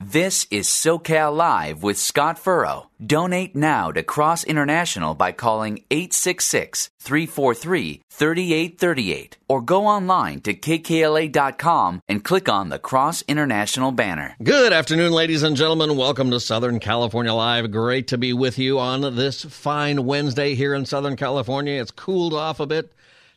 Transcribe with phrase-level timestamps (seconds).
[0.00, 2.90] This is SoCal Live with Scott Furrow.
[3.04, 12.00] Donate now to Cross International by calling 866 343 3838 or go online to kkla.com
[12.08, 14.36] and click on the Cross International banner.
[14.42, 15.96] Good afternoon, ladies and gentlemen.
[15.96, 17.70] Welcome to Southern California Live.
[17.70, 21.80] Great to be with you on this fine Wednesday here in Southern California.
[21.80, 22.92] It's cooled off a bit.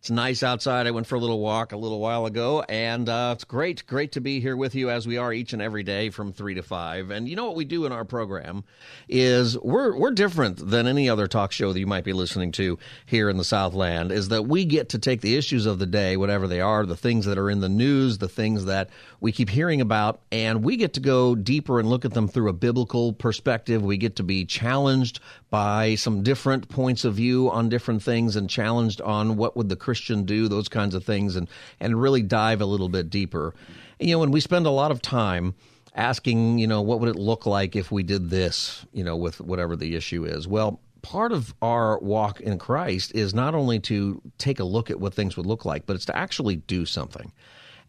[0.07, 0.88] It's nice outside.
[0.88, 4.13] I went for a little walk a little while ago, and uh, it's great, great
[4.13, 6.61] to be here with you as we are each and every day from three to
[6.61, 7.09] five.
[7.09, 8.63] And you know what we do in our program
[9.09, 12.79] is we're we're different than any other talk show that you might be listening to
[13.05, 14.13] here in the Southland.
[14.13, 16.95] Is that we get to take the issues of the day, whatever they are, the
[16.95, 18.89] things that are in the news, the things that
[19.20, 22.48] we keep hearing about, and we get to go deeper and look at them through
[22.48, 23.84] a biblical perspective.
[23.84, 28.49] We get to be challenged by some different points of view on different things and
[28.49, 31.48] challenged on what would the Christian do, those kinds of things, and,
[31.79, 33.54] and really dive a little bit deeper.
[33.99, 35.55] And, you know, when we spend a lot of time
[35.95, 39.39] asking, you know, what would it look like if we did this, you know, with
[39.39, 40.48] whatever the issue is?
[40.48, 44.99] Well, part of our walk in Christ is not only to take a look at
[44.99, 47.32] what things would look like, but it's to actually do something.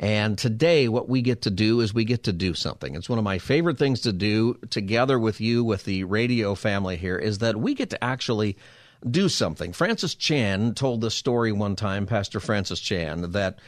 [0.01, 2.95] And today, what we get to do is we get to do something.
[2.95, 6.97] It's one of my favorite things to do together with you, with the radio family
[6.97, 8.57] here, is that we get to actually
[9.09, 9.73] do something.
[9.73, 13.59] Francis Chan told this story one time, Pastor Francis Chan, that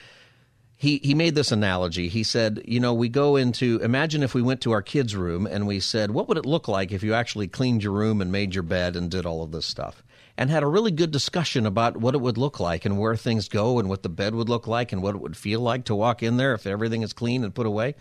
[0.77, 2.09] he, he made this analogy.
[2.09, 5.47] He said, You know, we go into, imagine if we went to our kids' room
[5.47, 8.31] and we said, What would it look like if you actually cleaned your room and
[8.33, 10.03] made your bed and did all of this stuff?
[10.41, 13.47] And had a really good discussion about what it would look like and where things
[13.47, 15.95] go and what the bed would look like and what it would feel like to
[15.95, 17.95] walk in there if everything is clean and put away.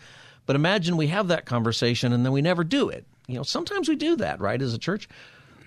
[0.45, 3.05] But imagine we have that conversation and then we never do it.
[3.27, 5.09] You know, sometimes we do that, right, as a church.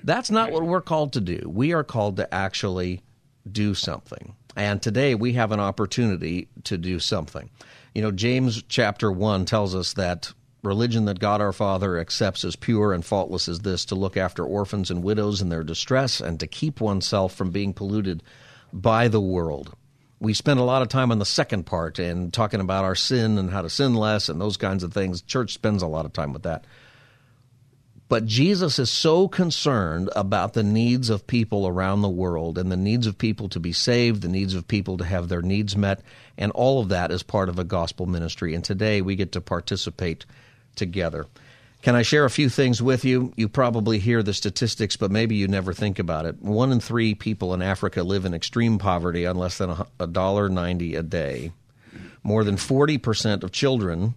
[0.03, 1.43] That's not what we're called to do.
[1.47, 3.03] We are called to actually
[3.51, 4.35] do something.
[4.57, 7.51] And today we have an opportunity to do something.
[7.95, 12.55] You know, James chapter 1 tells us that religion that God our Father accepts as
[12.55, 16.39] pure and faultless is this to look after orphans and widows in their distress and
[16.41, 18.23] to keep oneself from being polluted
[18.73, 19.75] by the world.
[20.21, 23.39] We spend a lot of time on the second part and talking about our sin
[23.39, 25.21] and how to sin less and those kinds of things.
[25.21, 26.65] Church spends a lot of time with that.
[28.09, 32.77] But Jesus is so concerned about the needs of people around the world and the
[32.77, 36.03] needs of people to be saved, the needs of people to have their needs met,
[36.37, 38.55] and all of that is part of a gospel ministry.
[38.55, 40.25] And today we get to participate
[40.77, 41.27] together.
[41.83, 43.33] Can I share a few things with you?
[43.37, 46.41] You probably hear the statistics, but maybe you never think about it.
[46.41, 50.49] One in three people in Africa live in extreme poverty on less than a dollar
[50.49, 51.51] ninety a day.
[52.23, 54.15] More than forty percent of children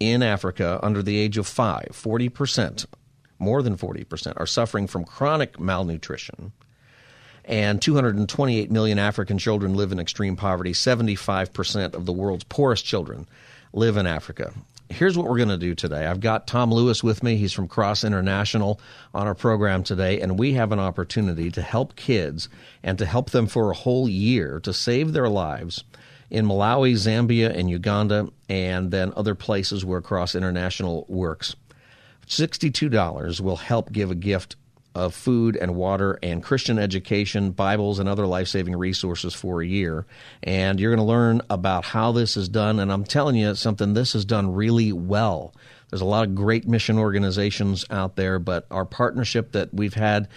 [0.00, 2.84] in Africa under the age of five, forty percent,
[3.38, 6.50] more than forty percent, are suffering from chronic malnutrition.
[7.44, 10.72] And 228 million African children live in extreme poverty.
[10.72, 13.26] 75% of the world's poorest children
[13.72, 14.52] live in Africa
[14.92, 16.06] here's what we're going to do today.
[16.06, 17.36] I've got Tom Lewis with me.
[17.36, 18.80] He's from Cross International
[19.14, 22.48] on our program today, and we have an opportunity to help kids
[22.82, 25.84] and to help them for a whole year to save their lives
[26.30, 31.56] in Malawi, Zambia, and Uganda, and then other places where Cross International works.
[32.26, 34.56] $62 will help give a gift
[34.94, 39.66] of food and water and Christian education, Bibles, and other life saving resources for a
[39.66, 40.06] year.
[40.42, 42.78] And you're going to learn about how this is done.
[42.78, 45.54] And I'm telling you something, this is done really well.
[45.90, 50.28] There's a lot of great mission organizations out there, but our partnership that we've had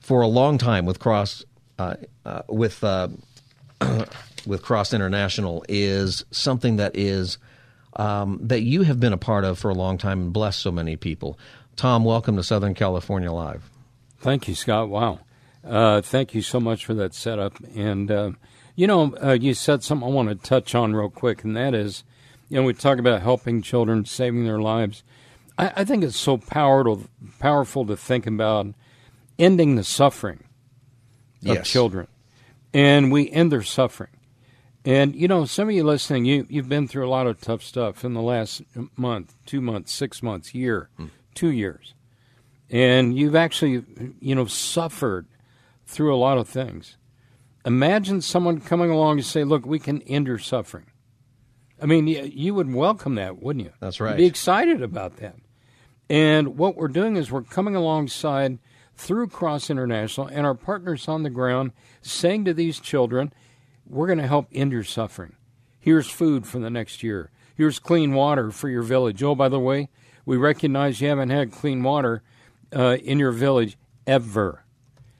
[0.00, 1.44] for a long time with Cross,
[1.78, 3.08] uh, uh, with uh,
[4.46, 7.38] with Cross International is something that is
[7.96, 10.70] um, that you have been a part of for a long time and blessed so
[10.70, 11.38] many people.
[11.76, 13.68] Tom, welcome to Southern California Live.
[14.20, 14.88] Thank you, Scott.
[14.88, 15.20] Wow.
[15.64, 17.58] Uh, thank you so much for that setup.
[17.74, 18.32] And, uh,
[18.74, 21.74] you know, uh, you said something I want to touch on real quick, and that
[21.74, 22.04] is,
[22.48, 25.02] you know, we talk about helping children, saving their lives.
[25.56, 27.04] I, I think it's so powerful,
[27.38, 28.66] powerful to think about
[29.38, 30.44] ending the suffering
[31.42, 31.68] of yes.
[31.68, 32.08] children.
[32.74, 34.10] And we end their suffering.
[34.84, 37.62] And, you know, some of you listening, you, you've been through a lot of tough
[37.62, 38.62] stuff in the last
[38.96, 41.10] month, two months, six months, year, mm.
[41.34, 41.94] two years
[42.70, 43.84] and you've actually,
[44.20, 45.26] you know, suffered
[45.86, 46.96] through a lot of things.
[47.64, 50.86] Imagine someone coming along and say, "Look, we can end your suffering."
[51.80, 53.72] I mean, you would welcome that, wouldn't you?
[53.80, 54.10] That's right.
[54.10, 55.36] You'd be excited about that.
[56.10, 58.58] And what we're doing is we're coming alongside
[58.96, 61.72] through Cross International and our partners on the ground
[62.02, 63.32] saying to these children,
[63.86, 65.36] we're going to help end your suffering.
[65.78, 67.30] Here's food for the next year.
[67.54, 69.22] Here's clean water for your village.
[69.22, 69.88] Oh, by the way,
[70.26, 72.22] we recognize you haven't had clean water
[72.74, 74.64] uh, in your village ever.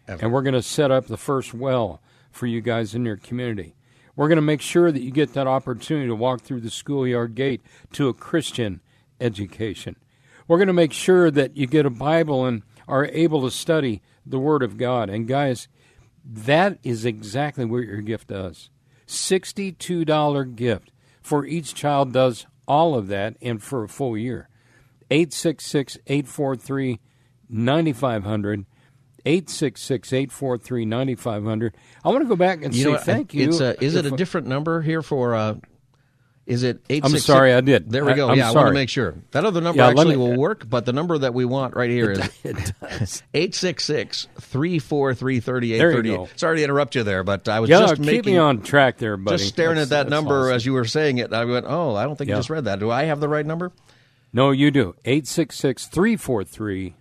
[0.06, 0.22] ever.
[0.22, 2.00] And we're going to set up the first well
[2.30, 3.74] for you guys in your community.
[4.16, 7.34] We're going to make sure that you get that opportunity to walk through the schoolyard
[7.34, 7.62] gate
[7.92, 8.80] to a Christian
[9.20, 9.96] education.
[10.48, 14.02] We're going to make sure that you get a Bible and are able to study
[14.26, 15.10] the Word of God.
[15.10, 15.68] And guys,
[16.24, 18.70] that is exactly what your gift does.
[19.06, 20.90] $62 gift
[21.22, 24.48] for each child does all of that and for a full year.
[25.10, 27.00] 866 843
[27.48, 28.66] 9500.
[29.26, 31.76] 866 843 9500.
[32.04, 33.48] I want to go back and you say know, thank you.
[33.48, 35.56] It's a, is it a different number here for uh,
[36.46, 37.04] is it eight?
[37.04, 37.90] I'm sorry, I did.
[37.90, 38.28] There we go.
[38.30, 38.56] I, yeah, sorry.
[38.56, 40.94] I want to make sure that other number Yeah, actually me- will work, but the
[40.94, 43.22] number that we want right here is It does.
[43.34, 45.78] 866-343-3838.
[45.78, 46.28] There you.
[46.36, 48.98] Sorry to interrupt you there, but I was Yeah, just keep making me on track
[48.98, 49.38] there, buddy.
[49.38, 50.54] just staring That's- at that number awesome.
[50.54, 51.32] as you were saying it.
[51.32, 52.36] I went, "Oh, I don't think Yeah.
[52.36, 52.78] you just read that.
[52.80, 53.72] Do I have the right number?"
[54.32, 54.94] No, you do.
[55.04, 56.94] 866 343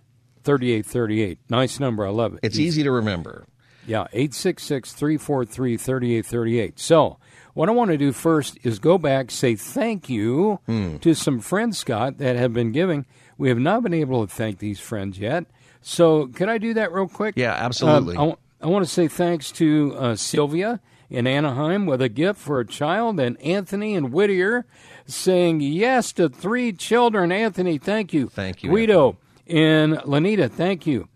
[0.48, 1.38] 3838.
[1.50, 2.06] Nice number.
[2.06, 2.40] I love it.
[2.42, 3.46] It's easy to remember.
[3.86, 6.78] Yeah, 866 343 3838.
[6.78, 7.18] So,
[7.52, 10.96] what I want to do first is go back, say thank you Hmm.
[10.98, 13.04] to some friends, Scott, that have been giving.
[13.36, 15.44] We have not been able to thank these friends yet.
[15.82, 17.34] So, could I do that real quick?
[17.36, 18.16] Yeah, absolutely.
[18.16, 20.80] Um, I, want to say thanks to uh, Sylvia
[21.10, 24.64] in Anaheim with a gift for a child, and Anthony in Whittier
[25.06, 27.32] saying yes to three children.
[27.32, 28.28] Anthony, thank you.
[28.28, 29.18] Thank you, Guido
[29.48, 31.08] in Lomita, thank you.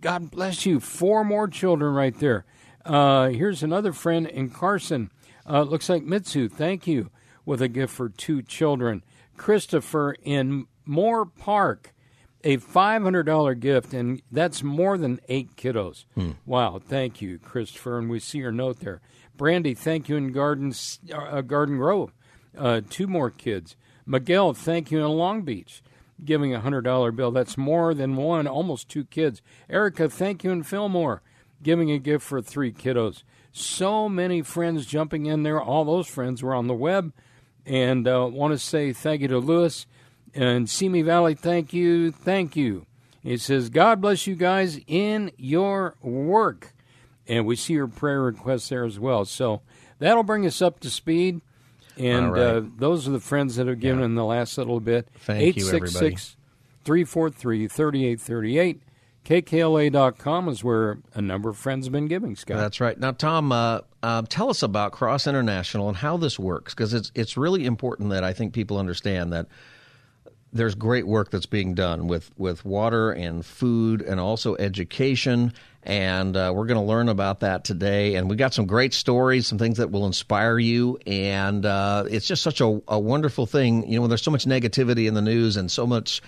[0.00, 0.80] God bless you.
[0.80, 2.44] Four more children right there.
[2.84, 5.10] Uh, here's another friend in Carson.
[5.48, 6.48] Uh, looks like Mitsu.
[6.48, 7.10] Thank you
[7.46, 9.02] with a gift for two children.
[9.36, 11.86] Christopher in Moorpark,
[12.42, 16.04] a $500 gift, and that's more than eight kiddos.
[16.46, 16.80] Wow.
[16.82, 17.98] Thank you, Christopher.
[17.98, 19.00] And we see your note there.
[19.36, 20.72] Brandy, thank you in Garden,
[21.12, 22.12] uh, Garden Grove.
[22.56, 23.76] Uh, two more kids.
[24.06, 25.82] Miguel, thank you in Long Beach
[26.22, 27.30] giving a hundred dollar bill.
[27.30, 29.40] That's more than one, almost two kids.
[29.68, 31.22] Erica, thank you in Fillmore,
[31.62, 33.22] giving a gift for three kiddos.
[33.52, 35.60] So many friends jumping in there.
[35.60, 37.12] All those friends were on the web,
[37.64, 39.86] and uh, want to say thank you to Lewis
[40.34, 41.34] and Simi Valley.
[41.34, 42.86] Thank you, thank you.
[43.22, 46.74] He says, God bless you guys in your work,
[47.26, 49.24] and we see your prayer requests there as well.
[49.24, 49.62] So
[49.98, 51.40] that'll bring us up to speed.
[51.96, 52.40] And All right.
[52.42, 55.08] uh, those are the friends that have given in the last little bit.
[55.20, 56.16] Thank you, everybody.
[56.84, 58.80] 343 3838.
[59.24, 62.58] KKLA.com is where a number of friends have been giving, Scott.
[62.58, 62.98] That's right.
[62.98, 67.10] Now, Tom, uh, uh, tell us about Cross International and how this works, because it's
[67.14, 69.46] it's really important that I think people understand that
[70.54, 75.52] there's great work that's being done with with water and food and also education,
[75.82, 78.14] and uh, we're going to learn about that today.
[78.14, 82.26] And we got some great stories, some things that will inspire you, and uh, it's
[82.26, 83.86] just such a, a wonderful thing.
[83.88, 86.22] You know, when there's so much negativity in the news and so much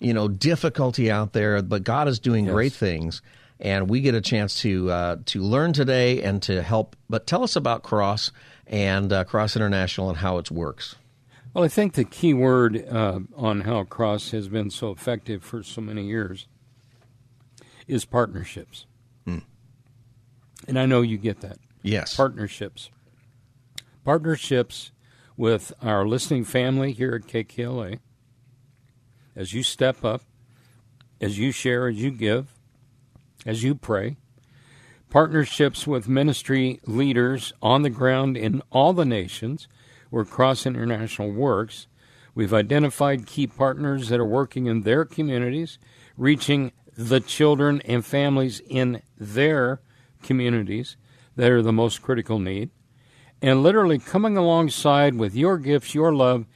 [0.00, 3.20] you know difficulty out there, but God is doing great things,
[3.60, 6.96] and we get a chance to uh, to learn today and to help.
[7.10, 8.32] But tell us about Cross
[8.66, 10.96] and uh, Cross International and how it works.
[11.56, 15.62] Well, I think the key word uh, on how Cross has been so effective for
[15.62, 16.48] so many years
[17.88, 18.84] is partnerships.
[20.68, 21.56] And I know you get that.
[21.80, 22.90] Yes, Partnerships.
[24.04, 24.92] Partnerships
[25.34, 28.00] with our listening family here at KKLA.
[29.34, 30.20] As you step up,
[31.22, 32.52] as you share, as you give,
[33.46, 34.18] as you pray.
[35.08, 39.68] Partnerships with ministry leaders on the ground in all the nations
[40.10, 41.86] where Cross International works.
[42.34, 45.78] We've identified key partners that are working in their communities,
[46.16, 49.80] reaching the children and families in their
[50.22, 50.96] communities
[51.36, 52.70] that are the most critical need,
[53.42, 56.46] and literally coming alongside with your gifts, your love,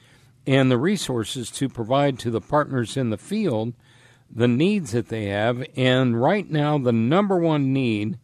[0.47, 3.73] and the resources to provide to the partners in the field
[4.33, 5.63] the needs that they have.
[5.75, 8.17] And right now, the number one need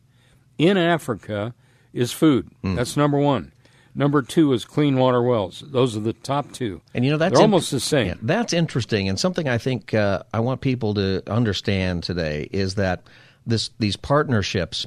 [0.58, 1.54] in Africa
[1.94, 2.50] is food.
[2.62, 2.76] Hmm.
[2.76, 3.52] That's number one.
[3.98, 5.64] Number two is clean water wells.
[5.66, 6.82] Those are the top two.
[6.94, 8.08] And you know that's in- almost the same.
[8.08, 12.76] Yeah, that's interesting, and something I think uh, I want people to understand today is
[12.76, 13.02] that
[13.48, 14.86] this these partnerships.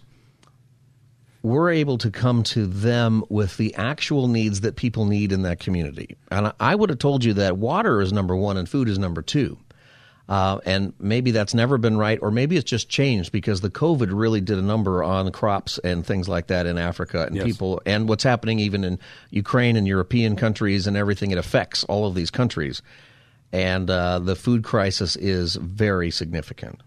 [1.43, 5.59] We're able to come to them with the actual needs that people need in that
[5.59, 6.17] community.
[6.31, 8.99] And I- I would have told you that water is number one and food is
[8.99, 9.57] number two.
[10.31, 14.11] Uh, and maybe that's never been right, or maybe it's just changed because the COVID
[14.13, 17.45] really did a number on crops and things like that in Africa and Yes.
[17.47, 18.99] people, and what's happening even in
[19.31, 21.33] Ukraine and European countries and everything.
[21.33, 22.81] It affects all of these countries.
[23.53, 26.81] and uh, the food crisis is very significant.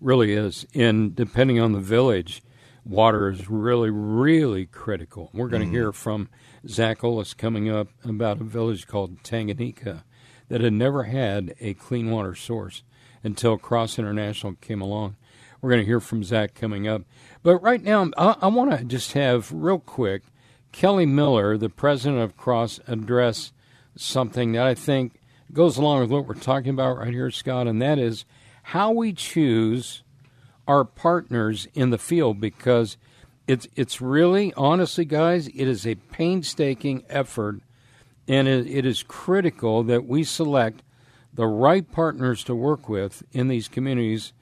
[0.00, 0.66] Really is.
[0.74, 2.42] And depending on the village,
[2.84, 5.30] water is really, really critical.
[5.32, 5.74] We're going to Mm-hmm.
[5.74, 6.28] hear from
[6.68, 10.02] Zach Ollis coming up about a village called Tanganyika
[10.48, 12.82] that had never had a clean water source
[13.22, 15.16] until Cross International came along.
[15.60, 17.02] We're going to hear from Zach coming up.
[17.42, 20.22] But right now, I, I want to just have real quick
[20.72, 23.52] Kelly Miller, the president of Cross, address
[23.96, 25.20] something that I think
[25.52, 28.24] goes along with what we're talking about right here, Scott, and that is
[28.64, 30.02] how we choose
[30.66, 32.96] our partners in the field because
[33.46, 37.60] it's it's really honestly guys it is a painstaking effort
[38.26, 40.82] and it, is critical that we select
[41.32, 44.32] the right partners to work with in these communities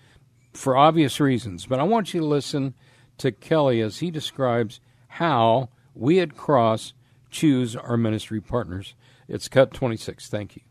[0.52, 1.66] for obvious reasons.
[1.66, 2.74] But i want you to listen
[3.18, 6.92] to kelly as he describes how we at cross
[7.30, 8.94] choose our ministry partners.
[9.28, 10.62] It's cut 26 thank you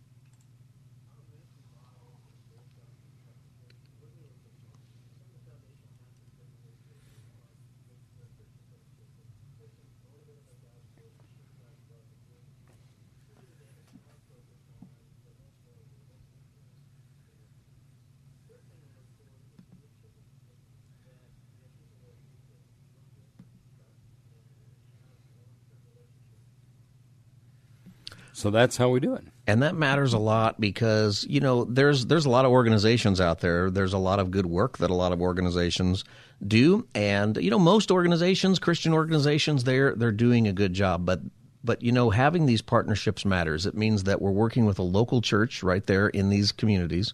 [28.41, 29.23] so that's how we do it.
[29.45, 33.39] And that matters a lot because you know there's there's a lot of organizations out
[33.39, 33.69] there.
[33.69, 36.03] There's a lot of good work that a lot of organizations
[36.45, 36.87] do.
[36.95, 41.05] And you know most organizations christian organizations they're they're doing a good job.
[41.05, 41.21] But
[41.63, 43.67] but you know having these partnerships matters.
[43.67, 47.13] It means that we're working with a local church right there in these communities.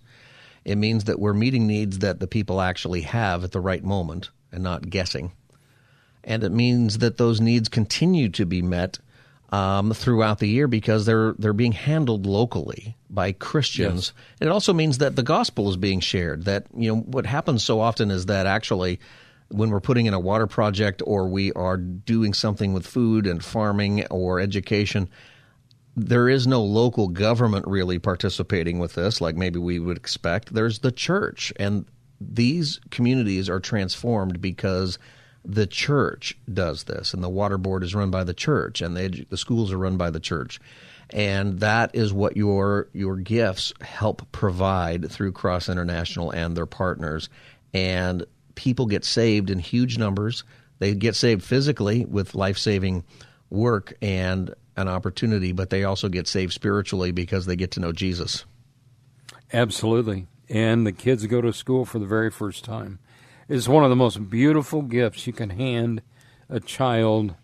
[0.64, 4.30] It means that we're meeting needs that the people actually have at the right moment
[4.54, 5.34] and not guessing.
[6.24, 9.00] And it means that those needs continue to be met
[9.50, 14.14] um, throughout the year because they're they're being handled locally by Christians.
[14.40, 16.46] And it also means that the gospel is being shared.
[16.46, 19.00] That you know what happens so often is that actually
[19.50, 23.44] when we're putting in a water project or we are doing something with food and
[23.44, 25.10] farming or education,
[25.96, 30.54] there is no local government really participating with this like maybe we would expect.
[30.54, 31.86] There's the church and
[32.20, 35.00] these communities are transformed because
[35.48, 39.26] the church does this, and the water board is run by the church, and the,
[39.30, 40.60] the schools are run by the church,
[41.12, 47.30] and that is what your your gifts help provide through Cross International and their partners,
[47.74, 48.26] and
[48.56, 50.44] people get saved in huge numbers.
[50.80, 53.06] They get saved physically with life saving
[53.50, 57.94] work and an opportunity, but they also get saved spiritually because they get to know
[57.94, 58.44] Jesus.
[59.54, 60.28] Absolutely.
[60.50, 63.00] And the kids go to school for the very first time.
[63.50, 66.02] It's one of the most beautiful gifts you can hand
[66.50, 67.36] a child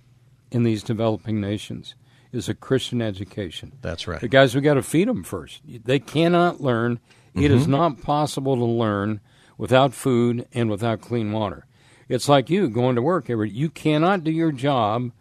[0.52, 1.96] in these developing nations
[2.34, 3.74] is a Christian education.
[3.82, 4.20] That's right.
[4.20, 5.62] The guys, we got to feed them first.
[5.66, 7.00] They cannot learn.
[7.36, 7.72] It is mm-hmm.
[7.72, 9.22] not possible to learn
[9.58, 11.66] without food and without clean water.
[12.10, 13.50] It's like you going to work every.
[13.50, 15.12] You cannot do your job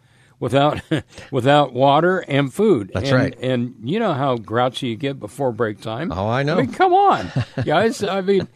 [0.43, 0.81] without
[1.31, 2.91] without water and food.
[2.93, 3.39] That's And- right.
[3.39, 6.11] And you know how grouchy you get before break time.
[6.11, 6.57] Oh, I know.
[6.57, 7.31] I mean, come on,
[7.65, 8.03] guys.
[8.03, 8.47] I mean,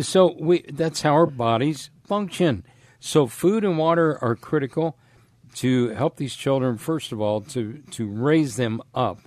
[0.00, 2.64] so we that's how our bodies function.
[2.98, 4.98] So food and water are critical
[5.56, 6.76] to help these children.
[6.76, 9.20] First of all, to to raise them up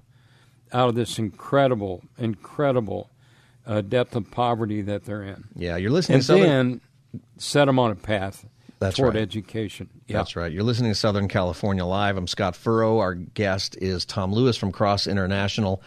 [0.73, 3.09] out of this incredible, incredible
[3.65, 6.81] uh, depth of poverty that they're in, Yeah, you're listening and to then
[7.37, 8.45] set them on a path
[8.83, 9.21] That's toward right.
[9.21, 9.89] education.
[10.07, 10.17] Yeah.
[10.17, 10.51] That's right.
[10.51, 12.17] You're listening to Southern California Live.
[12.17, 12.99] I'm Scott Furrow.
[12.99, 15.81] Our guest is Tom Lewis from Cross International.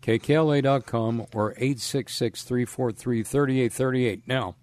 [0.01, 4.23] kkla.com or 866-343-3838.
[4.25, 4.55] Now,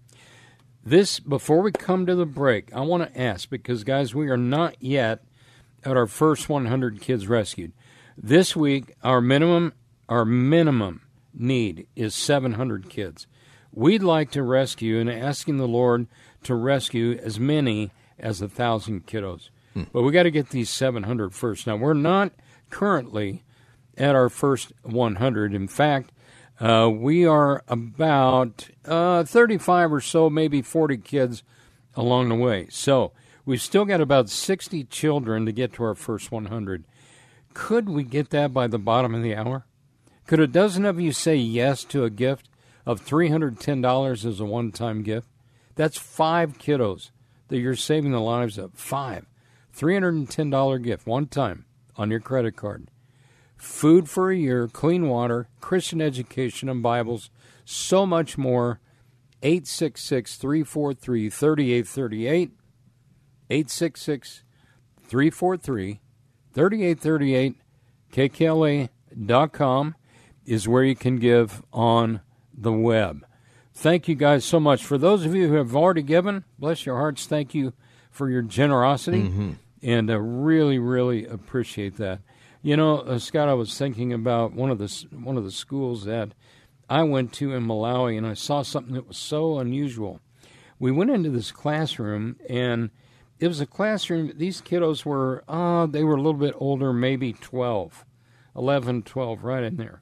[0.83, 4.35] this before we come to the break, I want to ask because guys, we are
[4.35, 5.23] not yet
[5.85, 7.71] at our first 100 kids rescued.
[8.17, 9.71] This week, our minimum
[10.09, 13.27] our minimum need is 700 kids.
[13.77, 16.07] We'd like to rescue and asking the Lord
[16.41, 19.49] to rescue as many as a thousand kiddos.
[19.75, 19.83] Hmm.
[19.93, 21.67] But we got to get these 700 first.
[21.67, 22.31] Now, we're not
[22.71, 23.43] currently
[23.95, 25.53] at our first 100.
[25.53, 26.11] In fact,
[26.59, 31.43] uh, we are about uh, 35 or so, maybe 40 kids
[31.95, 32.65] along the way.
[32.71, 33.11] So
[33.45, 36.83] we've still got about 60 children to get to our first 100.
[37.53, 39.67] Could we get that by the bottom of the hour?
[40.25, 42.49] Could a dozen of you say yes to a gift
[42.87, 45.27] of $310 as a one time gift?
[45.75, 47.11] That's five kiddos
[47.49, 48.73] that you're saving the lives of.
[48.73, 49.25] Five.
[49.77, 51.65] $310 gift, one time,
[51.97, 52.89] on your credit card.
[53.57, 57.29] Food for a year, clean water, Christian education and Bibles,
[57.65, 58.79] so much more.
[59.43, 62.51] 866 343 3838.
[63.49, 64.43] 866
[65.03, 65.99] 343
[66.53, 67.55] 3838.
[68.11, 69.95] KKLA.com
[70.45, 72.21] is where you can give on
[72.57, 73.25] the web.
[73.73, 74.83] Thank you guys so much.
[74.83, 77.73] For those of you who have already given, bless your hearts, thank you
[78.09, 79.23] for your generosity.
[79.23, 79.51] Mm-hmm.
[79.83, 82.21] And I uh, really, really appreciate that.
[82.63, 86.05] You know, uh, Scott, I was thinking about one of the one of the schools
[86.05, 86.33] that
[86.89, 90.21] I went to in Malawi, and I saw something that was so unusual.
[90.79, 92.89] We went into this classroom, and
[93.39, 94.33] it was a classroom.
[94.35, 98.05] These kiddos were, uh, they were a little bit older, maybe 12,
[98.55, 100.01] 11, 12, right in there.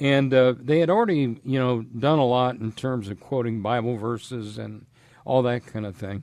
[0.00, 3.96] And uh, they had already, you know, done a lot in terms of quoting Bible
[3.96, 4.86] verses and
[5.24, 6.22] all that kind of thing.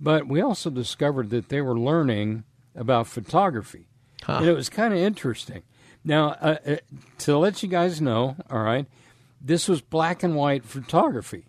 [0.00, 3.86] But we also discovered that they were learning about photography.
[4.22, 4.38] Huh.
[4.38, 5.62] And it was kind of interesting.
[6.02, 6.76] Now, uh, uh,
[7.18, 8.86] to let you guys know, all right,
[9.40, 11.44] this was black and white photography.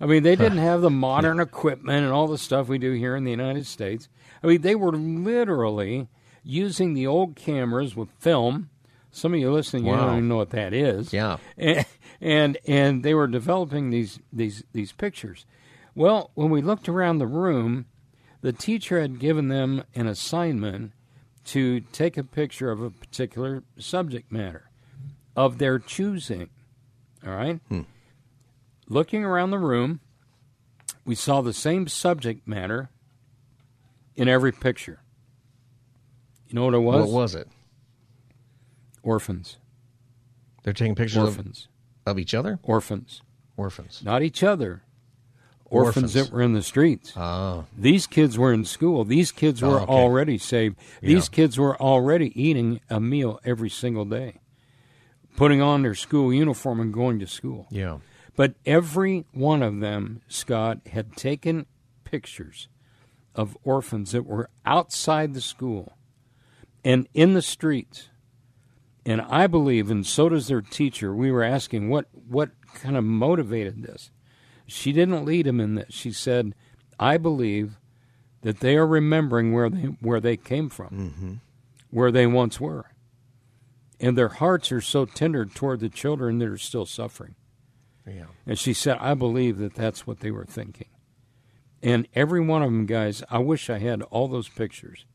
[0.00, 3.16] I mean, they didn't have the modern equipment and all the stuff we do here
[3.16, 4.08] in the United States.
[4.42, 6.08] I mean, they were literally
[6.44, 8.68] using the old cameras with film
[9.16, 9.92] some of you listening, wow.
[9.92, 11.12] you don't even know what that is.
[11.12, 11.38] Yeah.
[11.56, 11.86] And,
[12.20, 15.46] and and they were developing these these these pictures.
[15.94, 17.86] Well, when we looked around the room,
[18.42, 20.92] the teacher had given them an assignment
[21.46, 24.68] to take a picture of a particular subject matter
[25.34, 26.50] of their choosing.
[27.26, 27.60] All right?
[27.68, 27.82] Hmm.
[28.88, 30.00] Looking around the room,
[31.04, 32.90] we saw the same subject matter
[34.14, 35.00] in every picture.
[36.48, 37.06] You know what it was?
[37.06, 37.48] What was it?
[39.06, 39.58] Orphans.
[40.64, 41.68] They're taking pictures orphans.
[42.04, 42.58] Of, of each other?
[42.64, 43.22] Orphans.
[43.56, 44.02] Orphans.
[44.04, 44.82] Not each other.
[45.68, 47.12] Orphans, orphans, that were in the streets.
[47.16, 47.66] Oh.
[47.76, 49.04] These kids were in school.
[49.04, 49.92] These kids were oh, okay.
[49.92, 50.76] already saved.
[51.00, 51.34] These yeah.
[51.34, 54.40] kids were already eating a meal every single day,
[55.36, 57.66] putting on their school uniform and going to school.
[57.70, 57.98] Yeah.
[58.36, 61.66] But every one of them, Scott, had taken
[62.04, 62.68] pictures
[63.34, 65.96] of orphans that were outside the school
[66.84, 68.08] and in the streets
[69.06, 73.04] and I believe, and so does their teacher, we were asking what, what kind of
[73.04, 74.10] motivated this.
[74.66, 75.94] She didn't lead him in this.
[75.94, 76.56] She said,
[76.98, 77.78] I believe
[78.42, 81.32] that they are remembering where they, where they came from, mm-hmm.
[81.90, 82.86] where they once were.
[84.00, 87.36] And their hearts are so tender toward the children that are still suffering.
[88.04, 88.26] Yeah.
[88.44, 90.88] And she said, I believe that that's what they were thinking.
[91.80, 95.06] And every one of them, guys, I wish I had all those pictures.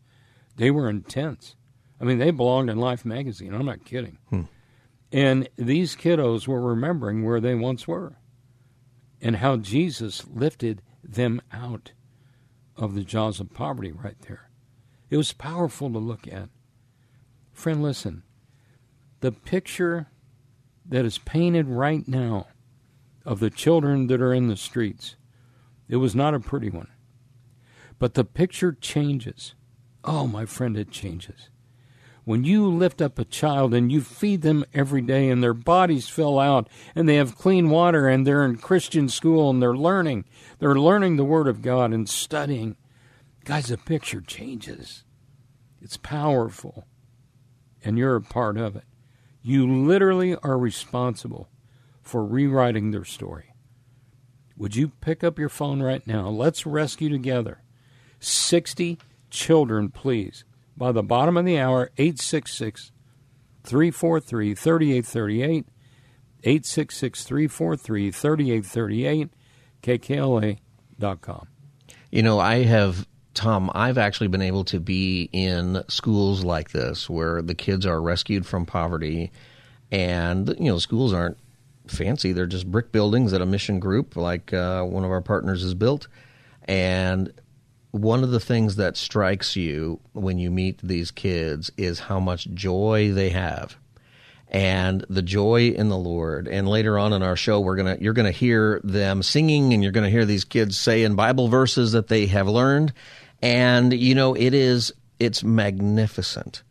[0.56, 1.56] They were intense.
[2.02, 3.54] I mean, they belonged in Life magazine.
[3.54, 4.18] I'm not kidding.
[4.30, 4.44] Hmm.
[5.12, 8.18] And these kiddos were remembering where they once were
[9.22, 11.92] and how Jesus lifted them out
[12.76, 14.50] of the jaws of poverty right there.
[15.12, 16.50] It was powerful to look at.
[17.52, 18.24] Friend, listen.
[19.20, 20.08] The picture
[20.84, 22.48] that is painted right now
[23.26, 25.18] of the children that are in the streets,
[25.88, 26.88] it was not a pretty one.
[28.00, 29.54] But the picture changes.
[30.04, 31.51] Oh, my friend, it changes
[32.24, 36.08] when you lift up a child and you feed them every day and their bodies
[36.08, 40.26] fill out and they have clean water and they're in Christian school and they're learning,
[40.60, 42.76] they're learning the Word of God and studying,
[43.44, 45.04] guys, the picture changes.
[45.82, 46.86] It's powerful.
[47.84, 48.84] And you're a part of it.
[49.42, 51.50] You literally are responsible
[52.04, 53.56] for rewriting their story.
[54.56, 56.30] Would you pick up your phone right now?
[56.30, 57.64] Let's rescue together
[58.20, 59.00] 60
[59.32, 60.44] children, please
[60.82, 62.92] by the bottom of the hour, 866
[63.64, 65.68] 343 3838.
[66.44, 69.30] 866 343 3838.
[69.84, 71.48] KKLA.com.
[72.10, 77.08] You know, I have Tom, I've actually been able to be in schools like this
[77.08, 79.32] where the kids are rescued from poverty,
[79.92, 81.38] and you know schools aren't
[81.86, 85.62] fancy; they're just brick buildings that a mission group like uh, one of our partners
[85.62, 86.08] has built,
[86.66, 87.32] and
[87.92, 92.50] one of the things that strikes you when you meet these kids is how much
[92.54, 93.76] joy they have
[94.52, 96.48] and the joy in the Lord.
[96.48, 99.94] And later on in our show, we're gonna you're gonna hear them singing, and you're
[99.94, 102.94] gonna hear these kids saying Bible verses that they have learned.
[103.42, 106.64] And you know, it is it's magnificent.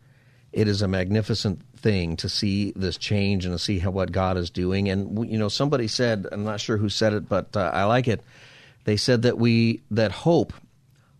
[0.53, 4.37] It is a magnificent thing to see this change and to see how what God
[4.37, 4.87] is doing.
[4.89, 8.07] And you know, somebody said, I'm not sure who said it, but uh, I like
[8.07, 8.21] it.
[8.83, 10.53] They said that we that hope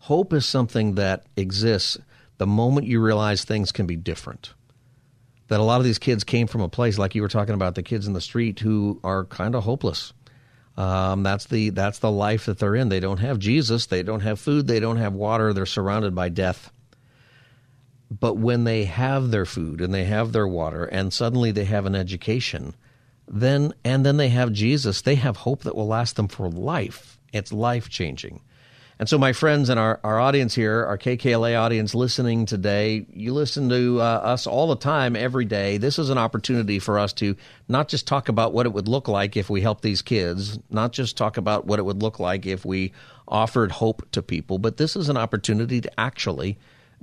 [0.06, 1.96] Hope is something that exists
[2.38, 4.52] the moment you realize things can be different.
[5.46, 7.76] That a lot of these kids came from a place like you were talking about
[7.76, 10.12] the kids in the street who are kind of hopeless.
[10.76, 12.88] Um, that's the that's the life that they're in.
[12.88, 13.86] They don't have Jesus.
[13.86, 14.66] They don't have food.
[14.66, 15.52] They don't have water.
[15.52, 16.72] They're surrounded by death.
[18.10, 21.86] But when they have their food and they have their water, and suddenly they have
[21.86, 22.74] an education,
[23.28, 27.20] then and then they have Jesus, they have hope that will last them for life.
[27.32, 28.40] It's life changing.
[29.02, 33.34] And so, my friends and our, our audience here, our KKLA audience listening today, you
[33.34, 35.76] listen to uh, us all the time, every day.
[35.76, 37.34] This is an opportunity for us to
[37.66, 40.92] not just talk about what it would look like if we help these kids, not
[40.92, 42.92] just talk about what it would look like if we
[43.26, 46.56] offered hope to people, but this is an opportunity to actually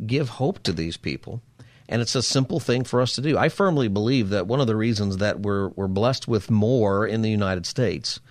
[0.07, 1.41] give hope to these people.
[1.89, 3.37] And it's a simple thing for us to do.
[3.37, 7.23] I firmly believe that one of the reasons that we're, we're blessed with more in
[7.23, 8.21] the United States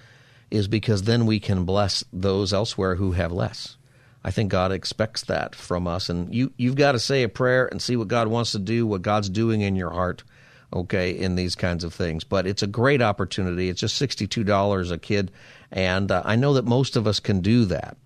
[0.50, 3.76] is because then we can bless those elsewhere who have less.
[4.24, 6.08] I think God expects that from us.
[6.08, 8.86] And you, you've got to say a prayer and see what God wants to do,
[8.86, 10.24] what God's doing in your heart,
[10.72, 12.24] okay, in these kinds of things.
[12.24, 13.68] But it's a great opportunity.
[13.68, 15.30] It's just $62 a kid.
[15.70, 17.96] And uh, I know that most of us can do that.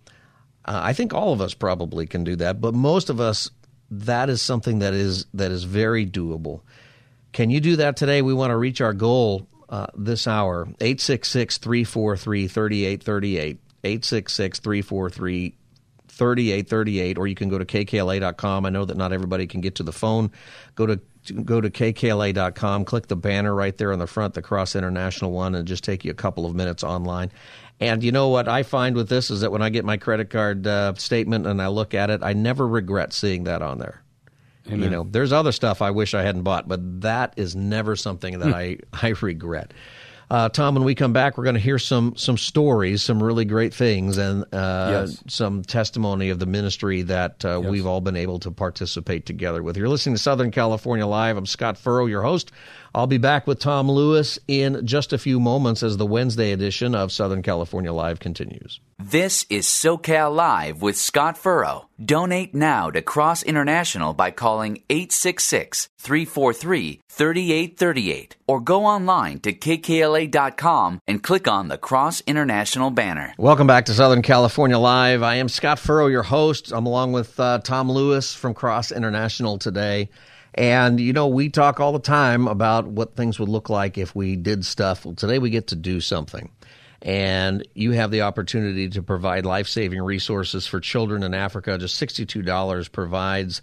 [0.65, 3.51] Uh, I think all of us probably can do that, but most of us,
[3.91, 6.61] that is something that is that is very doable.
[7.33, 8.23] Can you do that today?
[8.23, 13.59] We want to reach our goal uh, this hour 866 343 3838.
[13.85, 15.57] 866 343
[16.09, 18.67] 3838 or you can go to kkla.com.
[18.67, 20.31] I know that not everybody can get to the phone.
[20.75, 21.01] Go to
[21.45, 25.55] go to kkla.com, click the banner right there on the front, the Cross International one
[25.55, 27.33] and just take you a couple of minutes online.
[27.81, 30.29] And you know what I find with this is that when I get my credit
[30.29, 34.03] card uh, statement and I look at it, I never regret seeing that on there.
[34.69, 34.81] Amen.
[34.81, 38.39] You know, there's other stuff I wish I hadn't bought, but that is never something
[38.39, 39.73] that I, I regret.
[40.33, 43.45] Uh, Tom, when we come back, we're going to hear some some stories, some really
[43.45, 45.23] great things, and uh, yes.
[45.29, 47.71] some testimony of the ministry that uh, yes.
[47.71, 49.77] we've all been able to participate together with.
[49.77, 51.37] You're listening to Southern California Live.
[51.37, 52.51] I'm Scott Furrow, your host.
[52.95, 56.95] I'll be back with Tom Lewis in just a few moments as the Wednesday edition
[56.95, 58.81] of Southern California Live continues.
[58.99, 61.87] This is SoCal Live with Scott Furrow.
[62.05, 71.01] Donate now to Cross International by calling 866 343 3838 or go online to kkla.com
[71.07, 73.33] and click on the Cross International banner.
[73.39, 75.23] Welcome back to Southern California Live.
[75.23, 76.73] I am Scott Furrow, your host.
[76.73, 80.11] I'm along with uh, Tom Lewis from Cross International today.
[80.55, 84.15] And, you know, we talk all the time about what things would look like if
[84.15, 85.05] we did stuff.
[85.05, 86.51] Well, today we get to do something.
[87.01, 91.79] And you have the opportunity to provide life saving resources for children in Africa.
[91.79, 93.63] Just $62 provides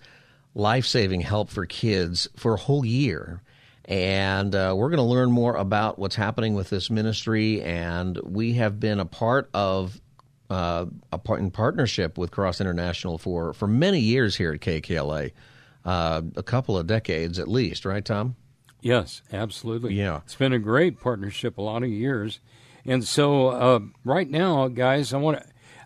[0.55, 3.41] life saving help for kids for a whole year.
[3.85, 7.61] And uh, we're going to learn more about what's happening with this ministry.
[7.61, 9.99] And we have been a part of
[10.49, 15.31] uh, a part in partnership with Cross International for, for many years here at KKLA
[15.89, 18.35] uh, a couple of decades at least, right, Tom?
[18.79, 19.95] Yes, absolutely.
[19.95, 20.21] Yeah.
[20.23, 22.39] It's been a great partnership, a lot of years.
[22.85, 25.41] And so, uh, right now, guys, I want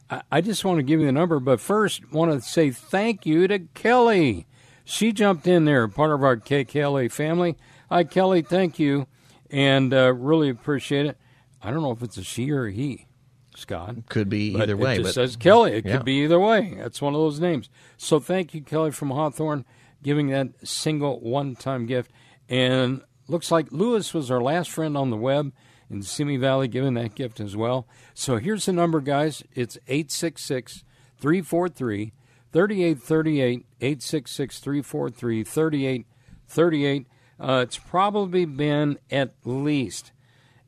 [0.09, 3.25] to, I just want to give you the number, but first, want to say thank
[3.25, 4.45] you to Kelly.
[4.83, 7.55] She jumped in there, part of our KKLA family.
[7.89, 9.07] Hi, Kelly, thank you,
[9.49, 11.17] and uh, really appreciate it.
[11.61, 13.07] I don't know if it's a she or a he.
[13.55, 13.95] Scott.
[14.09, 14.95] Could be either way.
[14.95, 15.73] It just says Kelly.
[15.73, 15.93] It yeah.
[15.93, 16.73] could be either way.
[16.77, 17.69] That's one of those names.
[17.97, 19.63] So thank you, Kelly from Hawthorne
[20.03, 22.11] giving that single one time gift.
[22.49, 25.51] And looks like Lewis was our last friend on the web
[25.89, 27.87] in Simi Valley giving that gift as well.
[28.13, 29.43] So here's the number, guys.
[29.53, 30.83] It's 866
[31.19, 32.13] 343
[32.51, 33.65] 3838.
[33.81, 37.07] 866 343 3838.
[37.39, 40.11] Uh, it's probably been at least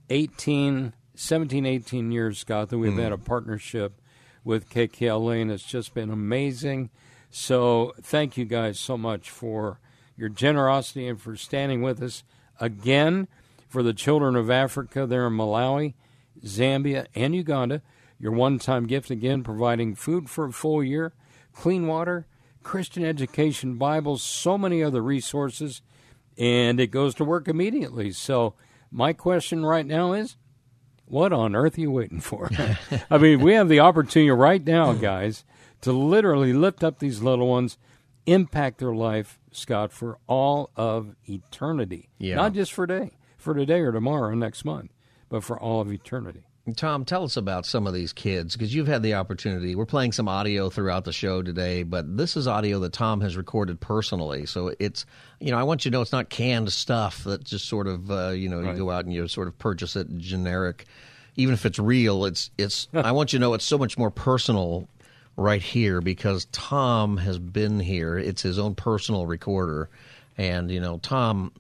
[0.10, 3.02] 18, 17, 18 years, Scott, that we've mm.
[3.02, 4.02] had a partnership
[4.44, 6.90] with KKLA, and it's just been amazing.
[7.38, 9.82] So thank you guys so much for
[10.16, 12.24] your generosity and for standing with us
[12.62, 13.28] again
[13.68, 15.96] for the children of Africa there in Malawi,
[16.46, 17.82] Zambia, and Uganda.
[18.20, 21.12] Your one time gift again, providing food for a full year,
[21.52, 22.26] clean water,
[22.64, 25.82] Christian education, Bibles, so many other resources,
[26.38, 28.12] and it goes to work immediately.
[28.12, 28.54] So,
[28.92, 30.38] my question right now is
[31.04, 32.50] what on earth are you waiting for?
[33.10, 35.44] I mean, we have the opportunity right now, guys,
[35.82, 37.78] to literally lift up these little ones,
[38.26, 42.10] impact their life, Scott, for all of eternity.
[42.18, 42.36] Yeah.
[42.36, 44.92] Not just for today, for today or tomorrow or next month,
[45.30, 46.44] but for all of eternity.
[46.76, 49.76] Tom, tell us about some of these kids because you've had the opportunity.
[49.76, 53.38] We're playing some audio throughout the show today, but this is audio that Tom has
[53.38, 54.48] recorded personally.
[54.48, 55.06] So it's,
[55.40, 58.10] you know, I want you to know it's not canned stuff that just sort of,
[58.10, 58.72] uh, you know, Right.
[58.72, 60.86] you go out and you sort of purchase it generic.
[61.36, 64.10] Even if it's real, it's, it's, I want you to know it's so much more
[64.10, 64.90] personal
[65.38, 68.18] right here because Tom has been here.
[68.18, 69.90] It's his own personal recorder.
[70.38, 71.52] And, you know, Tom,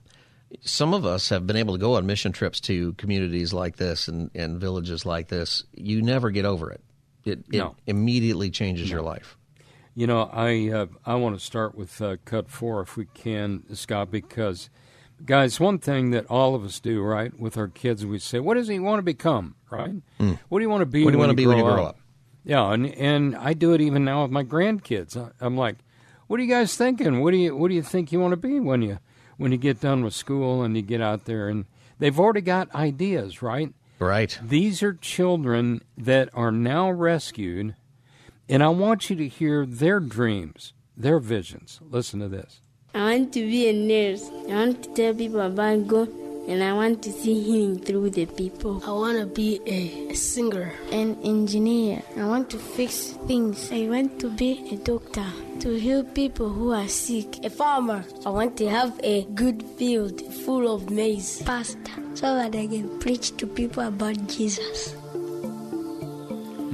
[0.62, 4.08] some of us have been able to go on mission trips to communities like this
[4.08, 5.64] and, and villages like this.
[5.74, 6.82] You never get over it.
[7.26, 7.76] It, it No.
[7.88, 9.38] immediately changes your life.
[9.98, 13.64] You know, I uh, I want to start with uh, cut four if we can,
[13.74, 14.70] Scott, because
[15.26, 18.56] guys, one thing that all of us do, right, with our kids, we say, "What
[18.56, 19.94] does he want to become?" Right?
[20.50, 21.06] What do you want to be?
[21.06, 22.00] What do you when want to be when you grow grow up?
[22.46, 25.18] Yeah, and and I do it even now with my grandkids.
[25.18, 25.78] I- I'm like,
[26.28, 27.22] "What are you guys thinking?
[27.22, 29.00] What do you What do you think you want to be when you
[29.38, 31.66] when you get done with school and you get out there?" And
[32.00, 33.74] they've already got ideas, right?
[33.98, 34.38] Right.
[34.44, 37.76] These are children that are now rescued,
[38.48, 41.80] and I want you to hear their dreams, their visions.
[41.90, 42.62] Listen to this.
[42.94, 44.30] I want to be a nurse.
[44.50, 46.10] I want to tell people about God
[46.48, 48.82] and I want to see healing through the people.
[48.86, 50.72] I want to be a, a singer.
[50.92, 52.04] An engineer.
[52.18, 53.72] I want to fix things.
[53.72, 55.26] I want to be a doctor
[55.62, 57.44] to heal people who are sick.
[57.44, 58.06] A farmer.
[58.26, 61.42] I want to have a good field full of maize.
[61.42, 61.80] pastor
[62.14, 64.94] so that I can preach to people about Jesus.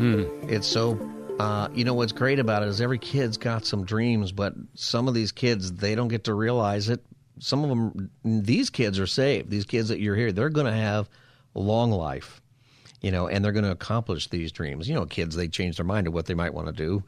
[0.01, 0.23] Hmm.
[0.49, 0.99] It's so,
[1.39, 5.07] uh, you know, what's great about it is every kid's got some dreams, but some
[5.07, 7.01] of these kids, they don't get to realize it.
[7.43, 9.49] Some of them, these kids are saved.
[9.49, 11.09] These kids that you're here, they're going to have
[11.55, 12.39] a long life,
[13.01, 14.87] you know, and they're going to accomplish these dreams.
[14.87, 17.03] You know, kids, they change their mind to what they might want to do,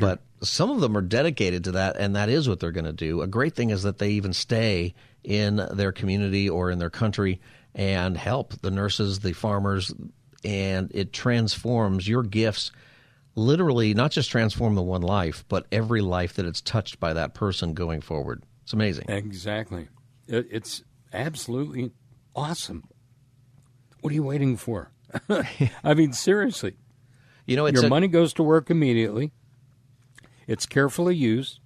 [0.00, 2.92] but some of them are dedicated to that, and that is what they're going to
[2.92, 3.22] do.
[3.22, 7.40] A great thing is that they even stay in their community or in their country
[7.72, 9.94] and help the nurses, the farmers,
[10.44, 12.72] and it transforms your gifts
[13.36, 17.34] literally not just transform the one life, but every life that it's touched by that
[17.34, 18.42] person going forward.
[18.66, 19.04] It's amazing.
[19.08, 19.86] Exactly.
[20.26, 21.92] It, it's absolutely
[22.34, 22.82] awesome.
[24.00, 24.90] What are you waiting for?
[25.84, 26.76] I mean, seriously.
[27.46, 29.30] You know, it's Your a, money goes to work immediately.
[30.48, 31.60] It's carefully used.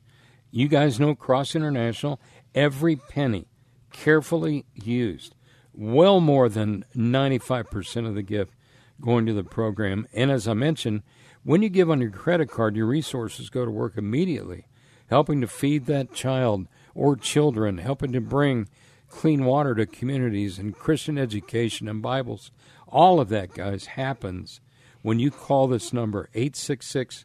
[0.51, 2.21] You guys know Cross International,
[2.55, 3.47] every penny
[3.91, 5.35] carefully used.
[5.73, 8.53] Well more than 95% of the gift
[9.01, 10.07] going to the program.
[10.13, 11.03] And as I mentioned,
[11.45, 14.67] when you give on your credit card, your resources go to work immediately,
[15.09, 16.67] helping to feed that child
[17.01, 18.69] or children, helping to bring
[19.09, 22.51] clean water to communities and Christian education and Bibles.
[22.87, 24.61] All of that, guys, happens
[25.01, 27.25] when you call this number, 866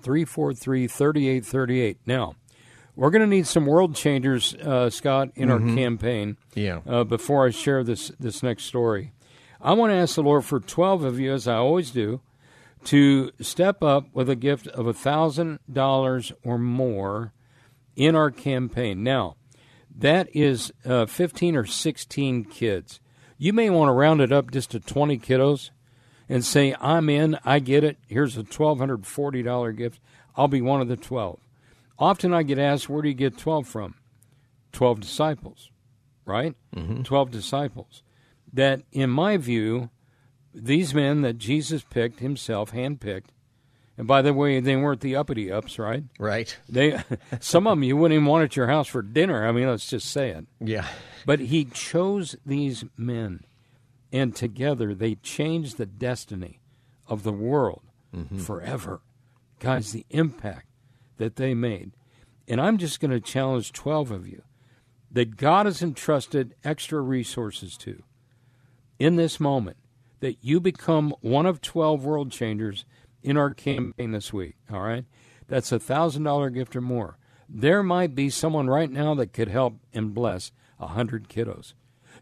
[0.00, 1.98] 343 3838.
[2.06, 2.36] Now,
[2.94, 6.36] we're going to need some world changers, uh, Scott, in our campaign.
[6.54, 6.82] Yeah.
[6.86, 9.12] Uh, before I share this this next story,
[9.60, 12.20] I want to ask the Lord for twelve of you, as I always do,
[12.84, 17.32] to step up with a gift of a thousand dollars or more
[17.96, 19.02] in our campaign.
[19.02, 19.36] Now,
[19.98, 23.00] that is uh, fifteen or sixteen kids.
[23.38, 25.70] You may want to round it up just to twenty kiddos
[26.28, 27.98] and say, I'm in, I get it.
[28.08, 30.00] Here's a $1,240 gift.
[30.36, 31.38] I'll be one of the 12.
[31.98, 33.94] Often I get asked, where do you get 12 from?
[34.72, 35.70] 12 disciples,
[36.24, 36.54] right?
[37.04, 38.02] 12 disciples.
[38.52, 39.90] That, in my view,
[40.52, 43.28] these men that Jesus picked himself, handpicked,
[43.98, 46.04] and by the way, they weren't the uppity ups, right?
[46.18, 46.56] right.
[46.68, 47.02] They,
[47.40, 49.46] some of them you wouldn't even want at your house for dinner.
[49.46, 50.46] I mean, let's just say it.
[50.60, 50.86] Yeah.
[51.24, 53.44] But he chose these men,
[54.12, 56.60] and together they changed the destiny
[57.08, 57.82] of the world
[58.14, 58.38] mm-hmm.
[58.38, 59.00] forever.
[59.58, 60.66] Guys, the impact
[61.16, 61.92] that they made.
[62.46, 64.42] And I'm just going to challenge 12 of you
[65.10, 68.02] that God has entrusted extra resources to
[68.98, 69.76] in this moment,
[70.20, 72.84] that you become one of 12 world changers
[73.26, 74.54] in our campaign this week.
[74.72, 75.04] All right?
[75.48, 77.18] That's a $1,000 gift or more.
[77.48, 81.74] There might be someone right now that could help and bless a 100 kiddos.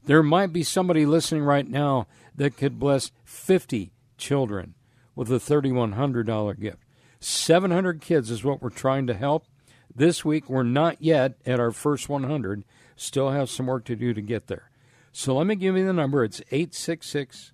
[0.04, 4.74] There might be somebody listening right now that could bless 50 children
[5.14, 6.78] with a $3,100 gift.
[7.20, 9.46] 700 kids is what we're trying to help.
[9.94, 12.64] This week, we're not yet at our first 100.
[12.96, 14.70] Still have some work to do to get there.
[15.12, 16.24] So let me give you the number.
[16.24, 17.52] It's 866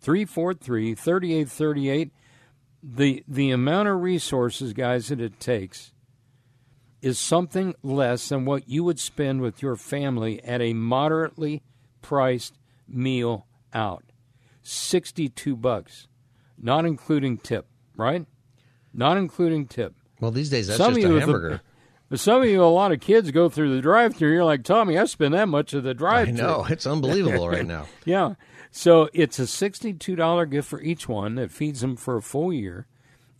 [0.00, 2.12] 343 3838.
[2.82, 5.92] The the amount of resources, guys, that it takes
[7.00, 11.62] is something less than what you would spend with your family at a moderately
[12.00, 14.04] priced meal out.
[14.62, 16.06] 62 bucks,
[16.56, 17.66] not including tip,
[17.96, 18.24] right?
[18.94, 19.94] Not including tip.
[20.20, 21.60] Well, these days that's Some just a hamburger.
[22.08, 24.32] The, some of you, a lot of kids go through the drive-through.
[24.32, 26.34] You're like, Tommy, I spend that much of the drive-through.
[26.34, 27.86] I know it's unbelievable right now.
[28.04, 28.34] Yeah.
[28.74, 32.86] So it's a $62 gift for each one that feeds them for a full year.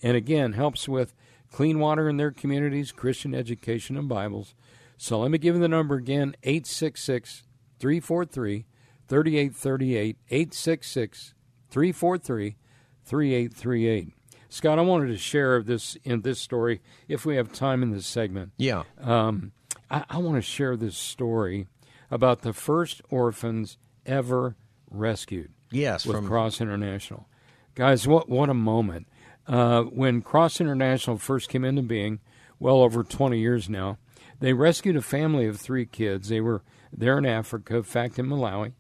[0.03, 1.15] And again, helps with
[1.51, 4.55] clean water in their communities, Christian education, and Bibles.
[4.99, 7.45] So let me give you the number again 866
[7.79, 8.67] 343
[9.09, 10.17] 3838.
[10.31, 11.35] 866
[11.71, 12.57] 343
[13.05, 14.13] 3838.
[14.51, 18.07] Scott, I wanted to share this in this story if we have time in this
[18.07, 18.53] segment.
[18.59, 18.83] Yeah.
[19.01, 19.53] Um,
[19.91, 21.69] I, I want to share this story
[22.11, 24.57] about the first orphans ever
[24.95, 25.53] rescued.
[25.71, 27.29] Yes, with from- Cross International,
[27.75, 28.07] guys.
[28.07, 29.09] What what a moment!
[29.47, 32.21] Uh, when Cross International first came into being,
[32.59, 33.99] well over twenty years now,
[34.41, 36.29] they rescued a family of three kids.
[36.29, 38.73] They were there in Africa, in fact, in Malawi,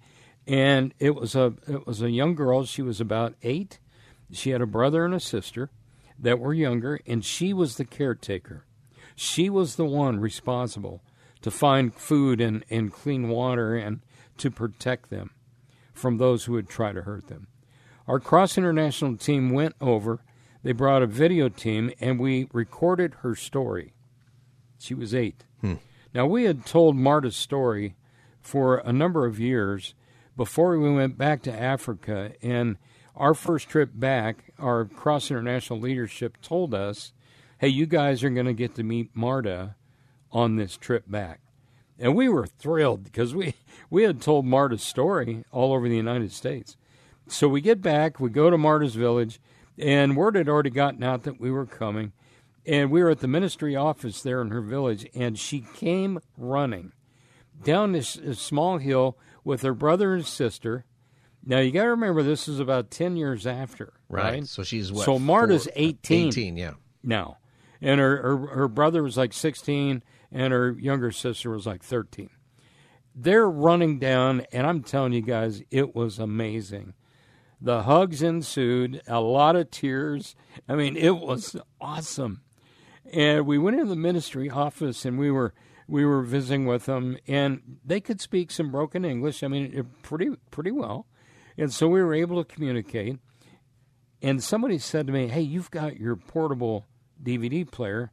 [0.46, 2.64] and it was a it was a young girl.
[2.64, 3.78] She was about eight.
[4.30, 5.70] She had a brother and a sister
[6.18, 8.64] that were younger, and she was the caretaker.
[9.14, 11.02] She was the one responsible
[11.42, 14.00] to find food and, and clean water and
[14.38, 15.32] to protect them
[16.02, 17.46] from those who would try to hurt them.
[18.08, 20.20] Our cross international team went over,
[20.64, 23.94] they brought a video team, and we recorded her story.
[24.78, 25.44] She was eight.
[25.60, 25.74] Hmm.
[26.12, 27.94] Now, we had told Marta's story
[28.40, 29.94] for a number of years
[30.36, 32.78] before we went back to Africa, and
[33.14, 37.12] our first trip back, our cross international leadership told us,
[37.58, 39.76] hey, you guys are going to get to meet Marta
[40.32, 41.40] on this trip back.
[42.02, 43.54] And we were thrilled because we,
[43.88, 46.76] we had told Marta's story all over the United States.
[47.28, 49.40] So we get back, we go to Marta's village,
[49.78, 52.12] and word had already gotten out that we were coming.
[52.66, 56.92] And we were at the ministry office there in her village, and she came running
[57.62, 60.84] down this, this small hill with her brother and sister.
[61.44, 64.24] Now you got to remember this is about ten years after, Right.
[64.34, 64.46] right?
[64.46, 66.28] So she's what, So Marta's four- uh, eighteen.
[66.28, 66.72] 18, yeah.
[67.02, 67.38] Now,
[67.80, 72.30] and her, her her brother was like sixteen, and her younger sister was like thirteen.
[73.14, 76.94] They're running down, and I'm telling you guys, it was amazing.
[77.60, 80.34] The hugs ensued, a lot of tears.
[80.68, 82.42] I mean, it was awesome.
[83.12, 85.52] And we went into the ministry office, and we were
[85.86, 89.42] we were visiting with them, and they could speak some broken English.
[89.42, 91.06] I mean, pretty pretty well,
[91.58, 93.18] and so we were able to communicate.
[94.22, 96.86] And somebody said to me, "Hey, you've got your portable
[97.22, 98.10] DVD player,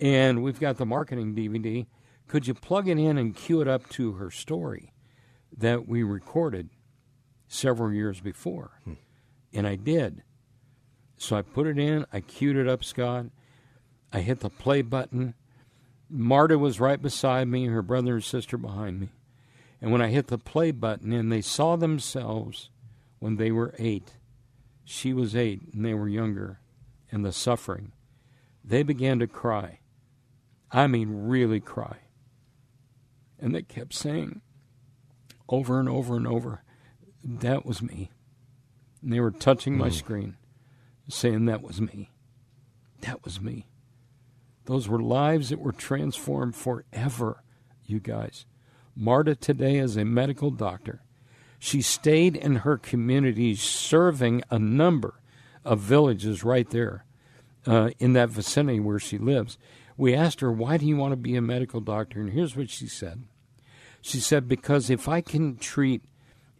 [0.00, 1.86] and we've got the marketing DVD.
[2.26, 4.92] Could you plug it in and cue it up to her story
[5.56, 6.70] that we recorded
[7.46, 8.94] several years before?" Hmm.
[9.52, 10.22] And I did.
[11.16, 12.06] So I put it in.
[12.12, 13.26] I queued it up, Scott.
[14.12, 15.34] I hit the play button.
[16.08, 19.08] Marta was right beside me, her brother and sister behind me.
[19.80, 22.70] And when I hit the play button and they saw themselves
[23.18, 24.14] when they were eight,
[24.84, 26.60] she was eight and they were younger,
[27.12, 27.92] and the suffering,
[28.64, 29.80] they began to cry.
[30.70, 31.98] I mean, really cry.
[33.38, 34.40] And they kept saying
[35.48, 36.62] over and over and over,
[37.24, 38.10] that was me.
[39.02, 40.36] And they were touching my screen,
[41.08, 42.10] saying, that was me.
[43.02, 43.68] That was me.
[44.64, 47.42] Those were lives that were transformed forever,
[47.86, 48.44] you guys.
[48.94, 51.02] Marta today is a medical doctor.
[51.58, 55.20] She stayed in her community serving a number
[55.64, 57.04] of villages right there
[57.66, 59.58] uh, in that vicinity where she lives.
[59.98, 62.20] We asked her, Why do you want to be a medical doctor?
[62.20, 63.24] And here's what she said
[64.00, 66.04] She said, Because if I can treat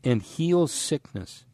[0.05, 1.46] and heal sickness,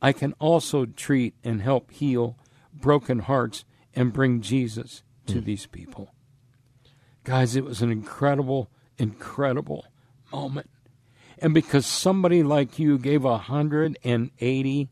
[0.00, 2.38] I can also treat and help heal
[2.72, 5.44] broken hearts and bring Jesus to hmm.
[5.44, 6.14] these people.
[7.24, 9.84] Guys, it was an incredible, incredible
[10.32, 10.70] moment.
[11.38, 14.88] And because somebody like you gave $186,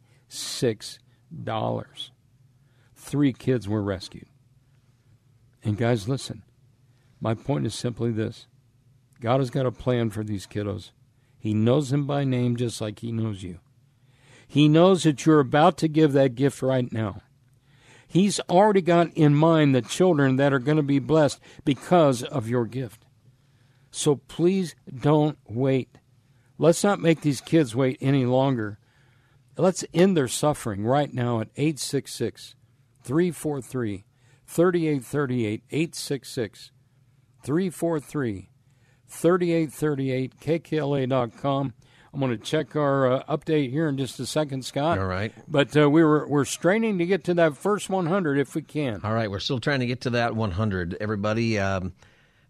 [2.94, 4.26] three kids were rescued.
[5.66, 6.44] And guys, listen,
[7.20, 8.46] my point is simply this
[9.20, 10.92] God has got a plan for these kiddos.
[11.40, 13.58] He knows them by name just like He knows you.
[14.46, 17.20] He knows that you're about to give that gift right now.
[18.06, 22.48] He's already got in mind the children that are going to be blessed because of
[22.48, 23.04] your gift.
[23.90, 25.98] So please don't wait.
[26.58, 28.78] Let's not make these kids wait any longer.
[29.56, 32.54] Let's end their suffering right now at 866
[33.02, 34.04] 343
[34.46, 35.62] 3838.
[35.70, 36.72] 866
[37.42, 38.50] 343
[39.08, 40.40] 3838.
[40.40, 41.74] KKLA.com.
[42.12, 44.98] I'm going to check our uh, update here in just a second, Scott.
[44.98, 45.34] All right.
[45.46, 49.00] But uh, we were we're straining to get to that first 100 if we can.
[49.04, 50.96] All right, we're still trying to get to that 100.
[50.98, 51.92] Everybody, um,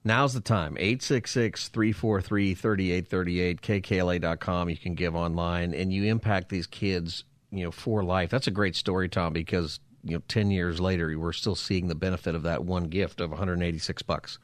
[0.06, 0.76] Now's the time.
[0.78, 4.70] 866 343 3838, kkla.com.
[4.70, 8.30] You can give online and you impact these kids, you know, for life.
[8.30, 11.94] That's a great story, Tom, because, you know, 10 years later, we're still seeing the
[11.94, 14.38] benefit of that one gift of 186 bucks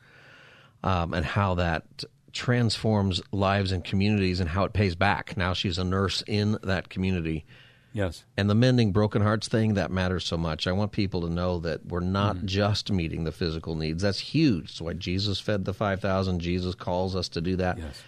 [0.82, 5.36] um, and how that transforms lives and communities and how it pays back.
[5.36, 7.44] Now she's a nurse in that community
[7.92, 8.24] Yes.
[8.36, 10.66] And the mending broken hearts thing, that matters so much.
[10.66, 12.44] I want people to know that we're not mm.
[12.46, 14.02] just meeting the physical needs.
[14.02, 14.68] That's huge.
[14.68, 16.40] That's why Jesus fed the 5,000.
[16.40, 17.78] Jesus calls us to do that.
[17.78, 18.02] Yes.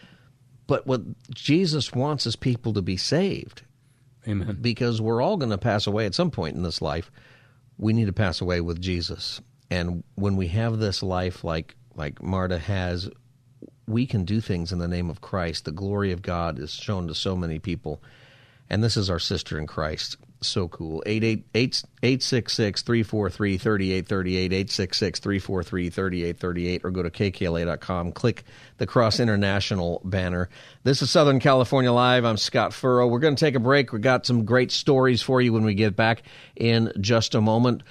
[0.66, 1.02] But what
[1.34, 3.62] Jesus wants is people to be saved.
[4.26, 4.58] Amen.
[4.60, 7.10] Because we're all going to pass away at some point in this life.
[7.78, 9.40] We need to pass away with Jesus.
[9.70, 13.08] And when we have this life like like Marta has,
[13.86, 15.64] we can do things in the name of Christ.
[15.64, 18.02] The glory of God is shown to so many people
[18.70, 20.16] and this is our sister in Christ.
[20.46, 21.02] So cool.
[21.06, 28.12] 866 343 3838, 866 343 3838, or go to kkla.com.
[28.12, 28.44] Click
[28.78, 30.48] the Cross International banner.
[30.82, 32.24] This is Southern California Live.
[32.24, 33.08] I'm Scott Furrow.
[33.08, 33.92] We're going to take a break.
[33.92, 36.22] We've got some great stories for you when we get back
[36.56, 37.82] in just a moment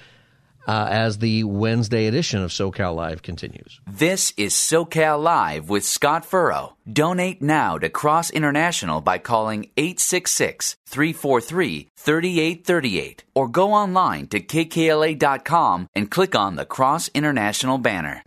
[0.66, 3.80] uh, as the Wednesday edition of SoCal Live continues.
[3.86, 6.76] This is SoCal Live with Scott Furrow.
[6.90, 15.88] Donate now to Cross International by calling 866 343 3838 or go online to kkla.com
[15.94, 18.22] and click on the Cross International banner.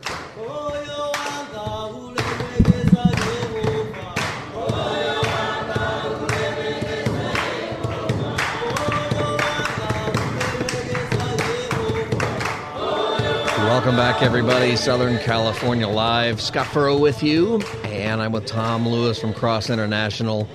[13.68, 14.76] Welcome back, everybody.
[14.76, 16.40] Southern California Live.
[16.40, 20.48] Scott Furrow with you, and I'm with Tom Lewis from Cross International.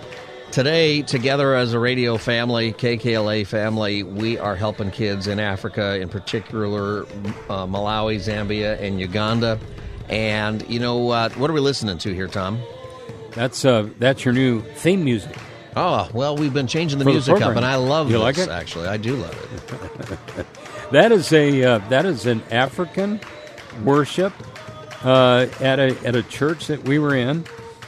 [0.52, 6.10] Today, together as a radio family, KKLA family, we are helping kids in Africa, in
[6.10, 9.60] particular uh, Malawi, Zambia, and Uganda.
[10.10, 12.60] And you know uh, what are we listening to here, Tom?
[13.34, 15.38] That's uh, that's your new theme music.
[15.76, 18.24] Oh well, we've been changing the For music the up, and I love you this.
[18.24, 18.50] Like it?
[18.50, 20.48] Actually, I do love it.
[20.94, 23.20] That is a uh, that is an African
[23.84, 24.32] worship
[25.04, 27.46] uh, at a at a church that we were in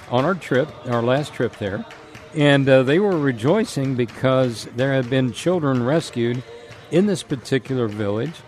[0.09, 1.85] on our trip, our last trip there,
[2.33, 6.41] and uh, they were rejoicing because there had been children rescued
[6.89, 8.41] in this particular village,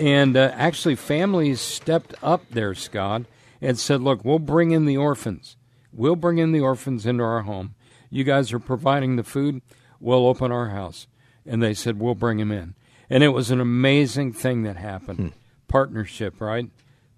[0.00, 3.24] and uh, actually families stepped up there, Scott,
[3.60, 5.58] and said, "Look, we'll bring in the orphans.
[5.92, 7.74] We'll bring in the orphans into our home.
[8.08, 9.60] You guys are providing the food.
[10.00, 11.08] We'll open our house."
[11.44, 12.74] And they said, "We'll bring them in."
[13.10, 15.18] And it was an amazing thing that happened.
[15.18, 15.28] Hmm.
[15.68, 16.70] Partnership, right?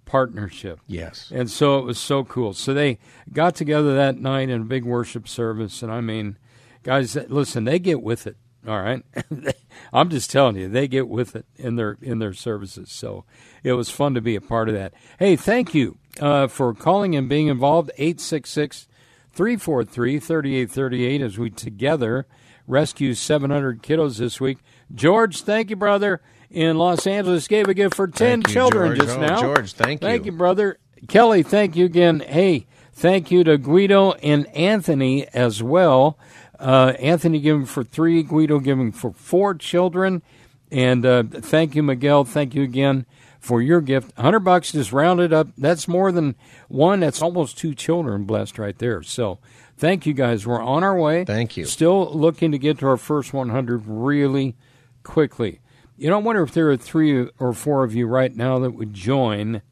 [0.05, 0.80] Partnership.
[0.86, 1.30] Yes.
[1.34, 2.53] And so it was so cool.
[2.53, 2.99] So they
[3.32, 5.82] got together that night in a big worship service.
[5.82, 6.36] And I mean,
[6.82, 8.36] guys, listen, they get with it.
[8.66, 9.03] All right.
[9.93, 12.91] I'm just telling you, they get with it in their in their services.
[12.93, 13.24] So
[13.64, 14.93] it was fun to be a part of that.
[15.18, 17.91] Hey, thank you uh, for calling and being involved.
[17.97, 18.86] 866
[19.32, 22.26] 343 3838 as we together
[22.66, 24.59] rescue 700 kiddos this week.
[24.95, 26.20] George, thank you, brother.
[26.51, 29.07] In Los Angeles, gave a gift for 10 you, children George.
[29.07, 29.41] just oh, now.
[29.41, 30.09] George, thank you.
[30.09, 30.78] Thank you, brother.
[31.07, 32.20] Kelly, thank you again.
[32.20, 36.18] Hey, thank you to Guido and Anthony as well.
[36.59, 40.22] Uh, Anthony giving for three, Guido giving for four children.
[40.70, 42.24] And uh, thank you, Miguel.
[42.24, 43.07] Thank you again
[43.41, 44.16] for your gift.
[44.16, 45.49] 100 bucks just rounded up.
[45.57, 46.36] That's more than
[46.68, 47.01] one.
[47.01, 49.03] That's almost two children blessed right there.
[49.03, 49.38] So
[49.76, 50.47] thank you guys.
[50.47, 51.24] We're on our way.
[51.24, 51.64] Thank you.
[51.64, 54.57] Still looking to get to our first 100 really
[55.03, 55.61] quickly.
[55.97, 58.73] You know, I wonder if there are three or four of you right now that
[58.73, 59.63] would join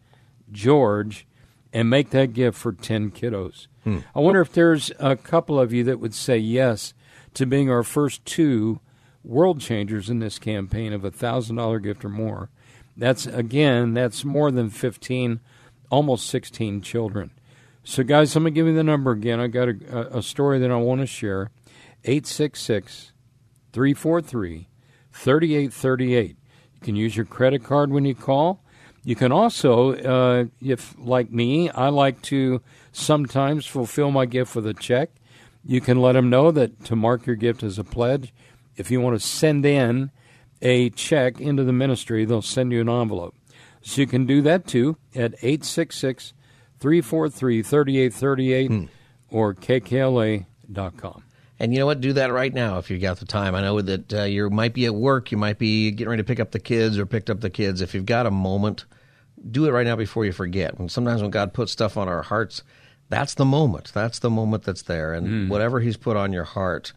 [0.52, 1.26] George
[1.72, 3.66] and make that gift for 10 kiddos.
[3.84, 3.98] Hmm.
[4.14, 6.94] I wonder if there's a couple of you that would say yes
[7.34, 8.80] to being our first two
[9.24, 12.50] world changers in this campaign of a $1,000 gift or more.
[12.96, 15.40] That's, again, that's more than 15,
[15.90, 17.30] almost 16 children.
[17.84, 19.40] So, guys, I'm going to give you the number again.
[19.40, 21.50] I got a, a story that I want to share
[22.04, 23.12] 866
[23.72, 24.68] 343
[25.18, 26.28] 3838.
[26.28, 28.62] You can use your credit card when you call.
[29.04, 32.62] You can also, uh, if like me, I like to
[32.92, 35.10] sometimes fulfill my gift with a check.
[35.64, 38.32] You can let them know that to mark your gift as a pledge.
[38.76, 40.10] If you want to send in
[40.62, 43.34] a check into the ministry, they'll send you an envelope.
[43.82, 46.32] So you can do that too at 866
[46.78, 48.84] 343 3838 hmm.
[49.30, 51.22] or kkla.com.
[51.60, 52.00] And you know what?
[52.00, 53.54] Do that right now if you've got the time.
[53.54, 56.26] I know that uh, you might be at work, you might be getting ready to
[56.26, 57.80] pick up the kids or picked up the kids.
[57.80, 58.84] If you've got a moment,
[59.50, 60.78] do it right now before you forget.
[60.78, 62.62] And sometimes when God puts stuff on our hearts,
[63.08, 63.92] that's the moment.
[63.92, 65.14] That's the moment that's there.
[65.14, 65.48] And mm.
[65.48, 66.92] whatever He's put on your heart,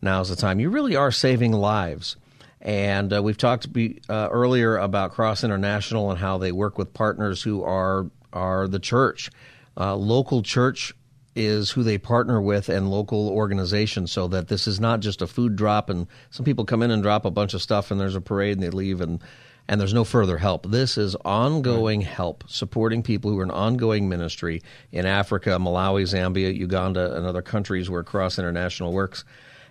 [0.00, 0.60] now's the time.
[0.60, 2.16] You really are saving lives.
[2.60, 6.94] And uh, we've talked be, uh, earlier about Cross International and how they work with
[6.94, 9.30] partners who are are the church
[9.76, 10.94] uh, local church
[11.36, 15.26] is who they partner with and local organizations so that this is not just a
[15.26, 18.14] food drop and some people come in and drop a bunch of stuff and there's
[18.14, 19.20] a parade and they leave and
[19.66, 20.70] and there's no further help.
[20.70, 22.08] This is ongoing right.
[22.08, 24.62] help, supporting people who are in ongoing ministry
[24.92, 29.24] in Africa, Malawi, Zambia, Uganda, and other countries where Cross International works.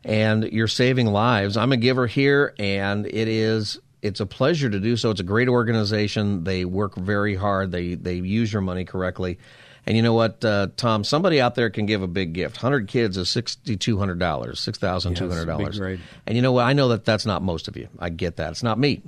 [0.04, 1.58] And you're saving lives.
[1.58, 5.12] I'm a giver here, and it is it's a pleasure to do so.
[5.12, 6.44] It's a great organization.
[6.44, 7.72] They work very hard.
[7.72, 9.38] They they use your money correctly.
[9.86, 11.04] And you know what, uh, Tom?
[11.04, 12.58] Somebody out there can give a big gift.
[12.58, 15.78] Hundred kids is sixty two hundred dollars, six thousand two hundred dollars.
[16.26, 16.66] And you know what?
[16.66, 17.90] I know that that's not most of you.
[18.00, 18.52] I get that.
[18.52, 19.02] It's not me.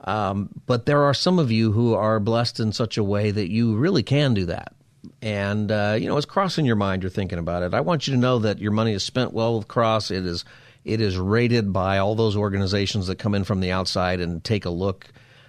[0.00, 3.50] Um, but there are some of you who are blessed in such a way that
[3.50, 4.72] you really can do that.
[5.20, 7.02] And uh, you know, it's crossing your mind.
[7.02, 7.74] You're thinking about it.
[7.74, 10.10] I want you to know that your money is spent well with Cross.
[10.10, 10.44] It is
[10.84, 14.64] it is rated by all those organizations that come in from the outside and take
[14.64, 15.08] a look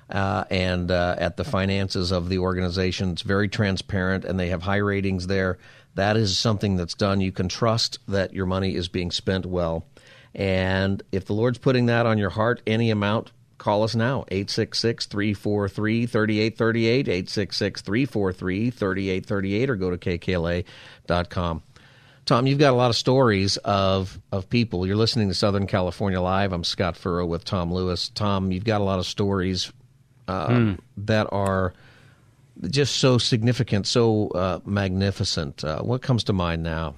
[0.09, 3.11] uh, and uh, at the finances of the organization.
[3.11, 5.57] It's very transparent, and they have high ratings there.
[5.95, 7.21] That is something that's done.
[7.21, 9.85] You can trust that your money is being spent well.
[10.35, 15.07] And if the Lord's putting that on your heart, any amount, call us now 866
[15.07, 21.63] 343 3838, 866 343 3838, or go to kkla.com.
[22.25, 24.85] Tom, you've got a lot of stories of of people.
[24.85, 26.51] You're listening to Southern California Live.
[26.51, 28.09] I'm Scott Furrow with Tom Lewis.
[28.09, 29.71] Tom, you've got a lot of stories
[30.27, 30.79] uh, mm.
[30.97, 31.73] that are
[32.69, 35.63] just so significant, so uh, magnificent.
[35.63, 36.95] Uh, what comes to mind now?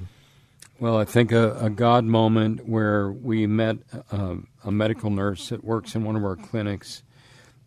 [0.79, 3.77] Well, I think a, a God moment where we met
[4.11, 7.03] uh, a medical nurse that works in one of our clinics.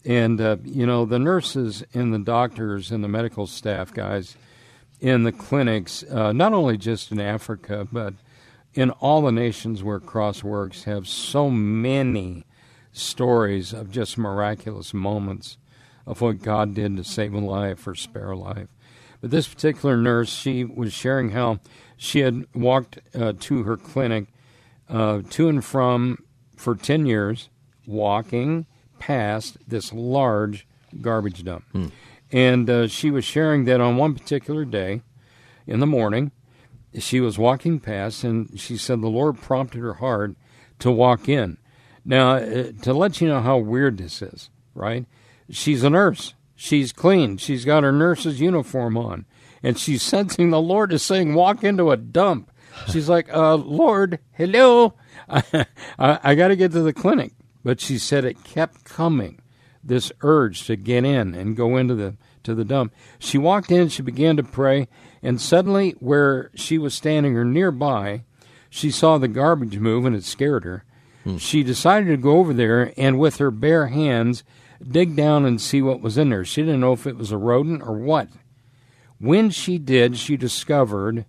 [0.04, 4.36] And, uh, you know, the nurses and the doctors and the medical staff guys
[5.00, 8.14] in the clinics, uh, not only just in Africa, but
[8.72, 12.46] in all the nations where Cross works, have so many
[12.92, 15.56] stories of just miraculous moments
[16.06, 18.68] of what God did to save a life or spare a life.
[19.20, 21.60] But this particular nurse, she was sharing how
[21.96, 24.26] she had walked uh, to her clinic
[24.88, 26.18] uh, to and from
[26.56, 27.48] for 10 years,
[27.86, 28.66] walking
[28.98, 30.66] past this large
[31.00, 31.64] garbage dump.
[31.72, 31.86] Hmm.
[32.30, 35.02] And uh, she was sharing that on one particular day
[35.66, 36.32] in the morning,
[36.98, 40.34] she was walking past, and she said the Lord prompted her heart
[40.80, 41.58] to walk in.
[42.04, 45.06] Now, uh, to let you know how weird this is, right?
[45.50, 46.34] She's a nurse.
[46.56, 47.36] She's clean.
[47.36, 49.26] She's got her nurse's uniform on.
[49.62, 52.50] And she's sensing the Lord is saying, walk into a dump.
[52.88, 54.94] She's like, uh, Lord, hello.
[55.28, 55.66] I,
[55.98, 57.32] I, I got to get to the clinic.
[57.64, 59.40] But she said it kept coming
[59.84, 62.92] this urge to get in and go into the to the dump.
[63.20, 64.88] She walked in, she began to pray,
[65.22, 68.24] and suddenly where she was standing or nearby,
[68.68, 70.84] she saw the garbage move and it scared her.
[71.24, 71.36] Hmm.
[71.36, 74.44] She decided to go over there and with her bare hands
[74.86, 76.44] dig down and see what was in there.
[76.44, 78.28] She didn't know if it was a rodent or what.
[79.18, 81.26] When she did, she discovered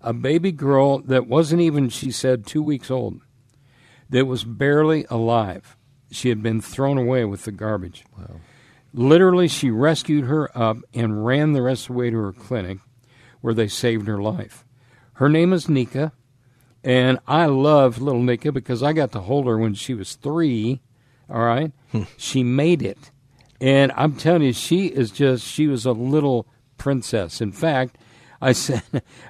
[0.00, 3.20] a baby girl that wasn't even, she said, two weeks old,
[4.08, 5.76] that was barely alive.
[6.10, 8.04] She had been thrown away with the garbage.
[8.16, 8.40] Wow.
[8.94, 12.78] Literally, she rescued her up and ran the rest of the way to her clinic
[13.42, 14.64] where they saved her life.
[15.14, 16.12] Her name is Nika,
[16.84, 20.80] and I love little Nika because I got to hold her when she was three.
[21.30, 21.72] All right?
[21.92, 22.04] Hmm.
[22.16, 23.10] she made it.
[23.60, 26.46] And I'm telling you, she is just, she was a little
[26.78, 27.40] princess.
[27.40, 27.98] In fact,
[28.40, 28.82] I said,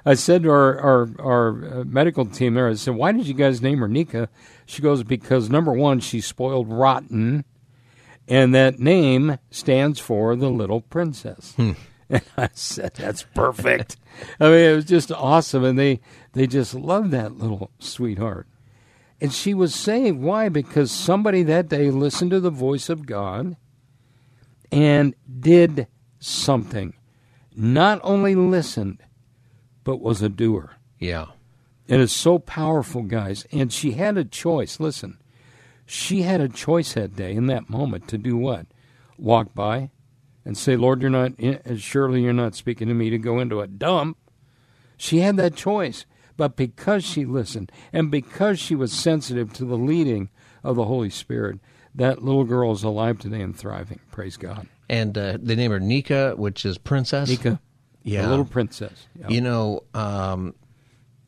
[0.05, 3.33] I said to our, our, our uh, medical team there, I said, why did you
[3.33, 4.29] guys name her Nika?
[4.65, 7.43] She goes, because number one, she's spoiled rotten,
[8.27, 11.55] and that name stands for the little princess.
[12.09, 13.97] And I said, that's perfect.
[14.39, 15.63] I mean, it was just awesome.
[15.63, 15.99] And they,
[16.33, 18.47] they just loved that little sweetheart.
[19.21, 20.17] And she was saved.
[20.17, 20.49] Why?
[20.49, 23.57] Because somebody that day listened to the voice of God
[24.71, 25.87] and did
[26.19, 26.93] something.
[27.55, 29.03] Not only listened,
[29.83, 30.77] but was a doer.
[30.97, 31.27] Yeah.
[31.87, 33.45] It is so powerful, guys.
[33.51, 34.79] And she had a choice.
[34.79, 35.17] Listen,
[35.85, 38.67] she had a choice that day in that moment to do what?
[39.17, 39.89] Walk by
[40.45, 41.33] and say, Lord, you're not,
[41.77, 44.17] surely you're not speaking to me to go into a dump.
[44.97, 46.05] She had that choice.
[46.37, 50.29] But because she listened and because she was sensitive to the leading
[50.63, 51.59] of the Holy Spirit,
[51.93, 53.99] that little girl is alive today and thriving.
[54.11, 54.65] Praise God.
[54.87, 57.27] And uh, they name her Nika, which is princess.
[57.27, 57.59] Nika.
[58.03, 58.21] Yeah.
[58.21, 59.07] The little princess.
[59.27, 60.55] You know, um,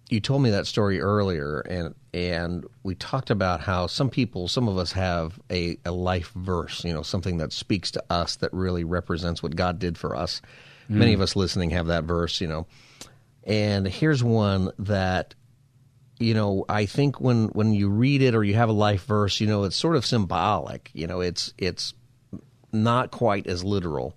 [0.09, 4.67] you told me that story earlier, and and we talked about how some people, some
[4.67, 8.53] of us have a, a life verse, you know, something that speaks to us that
[8.53, 10.41] really represents what God did for us.
[10.89, 10.95] Mm.
[10.95, 12.67] Many of us listening have that verse, you know.
[13.43, 15.35] And here's one that
[16.19, 19.39] you know, I think when when you read it or you have a life verse,
[19.39, 20.91] you know, it's sort of symbolic.
[20.93, 21.95] You know, it's it's
[22.71, 24.15] not quite as literal.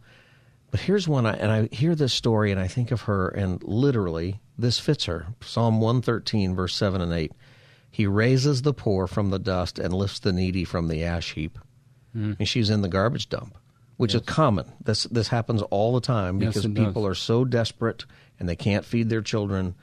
[0.70, 3.62] But here's one, I, and I hear this story and I think of her, and
[3.62, 5.26] literally, this fits her.
[5.40, 7.32] Psalm 113, verse 7 and 8.
[7.94, 11.60] He raises the poor from the dust and lifts the needy from the ash heap.
[12.16, 12.40] Mm.
[12.40, 13.56] And she's in the garbage dump,
[13.98, 14.22] which yes.
[14.22, 14.66] is common.
[14.82, 17.12] This this happens all the time because yes, people does.
[17.12, 18.04] are so desperate
[18.40, 19.76] and they can't feed their children.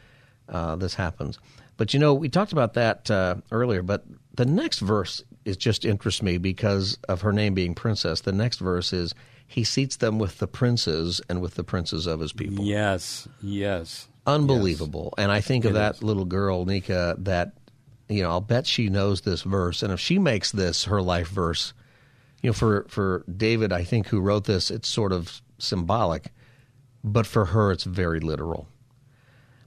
[0.50, 1.40] Uh, this happens.
[1.78, 3.82] But you know, we talked about that uh, earlier.
[3.82, 4.04] But
[4.34, 8.20] the next verse is just interests me because of her name being princess.
[8.20, 9.16] The next verse is
[9.48, 12.66] he seats them with the princes and with the princes of his people.
[12.66, 14.10] Yes, yes.
[14.28, 15.14] Unbelievable.
[15.18, 15.24] Yes.
[15.24, 16.04] And I think it of that is.
[16.04, 17.54] little girl, Nika, that,
[18.12, 19.84] you know, I'll bet she knows this verse.
[19.84, 21.74] And if she makes this her life verse,
[22.42, 26.32] you know, for, for David, I think, who wrote this, it's sort of symbolic.
[27.04, 28.68] But for her, it's very literal.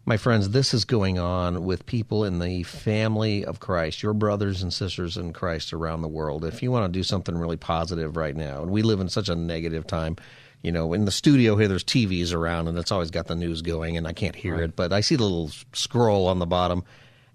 [0.06, 4.62] My friends, this is going on with people in the family of Christ, your brothers
[4.62, 6.44] and sisters in Christ around the world.
[6.44, 9.30] If you want to do something really positive right now, and we live in such
[9.30, 10.16] a negative time,
[10.62, 13.62] you know, in the studio here, there's TVs around, and it's always got the news
[13.62, 14.64] going, and I can't hear right.
[14.64, 16.84] it, but I see the little scroll on the bottom.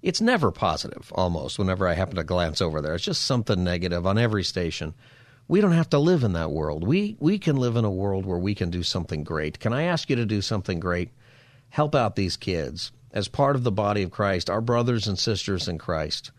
[0.01, 2.95] It's never positive, almost, whenever I happen to glance over there.
[2.95, 4.93] It's just something negative on every station.
[5.47, 6.87] We don't have to live in that world.
[6.87, 9.59] We, we can live in a world where we can do something great.
[9.59, 11.09] Can I ask you to do something great?
[11.69, 15.67] help out these kids as part of the body of Christ, our brothers and sisters
[15.67, 16.31] in Christ.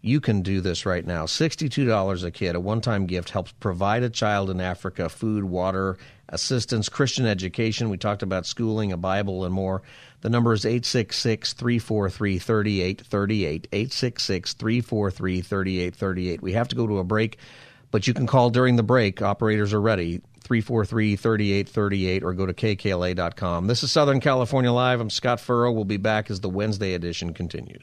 [0.00, 1.26] You can do this right now.
[1.26, 5.98] $62 a kid, a one time gift, helps provide a child in Africa food, water,
[6.28, 7.90] assistance, Christian education.
[7.90, 9.82] We talked about schooling, a Bible, and more.
[10.20, 13.68] The number is 866 343 3838.
[13.72, 16.42] 866 343 3838.
[16.42, 17.38] We have to go to a break,
[17.90, 19.22] but you can call during the break.
[19.22, 20.20] Operators are ready.
[20.42, 23.66] 343 3838 or go to kkla.com.
[23.66, 25.00] This is Southern California Live.
[25.00, 25.72] I'm Scott Furrow.
[25.72, 27.82] We'll be back as the Wednesday edition continues.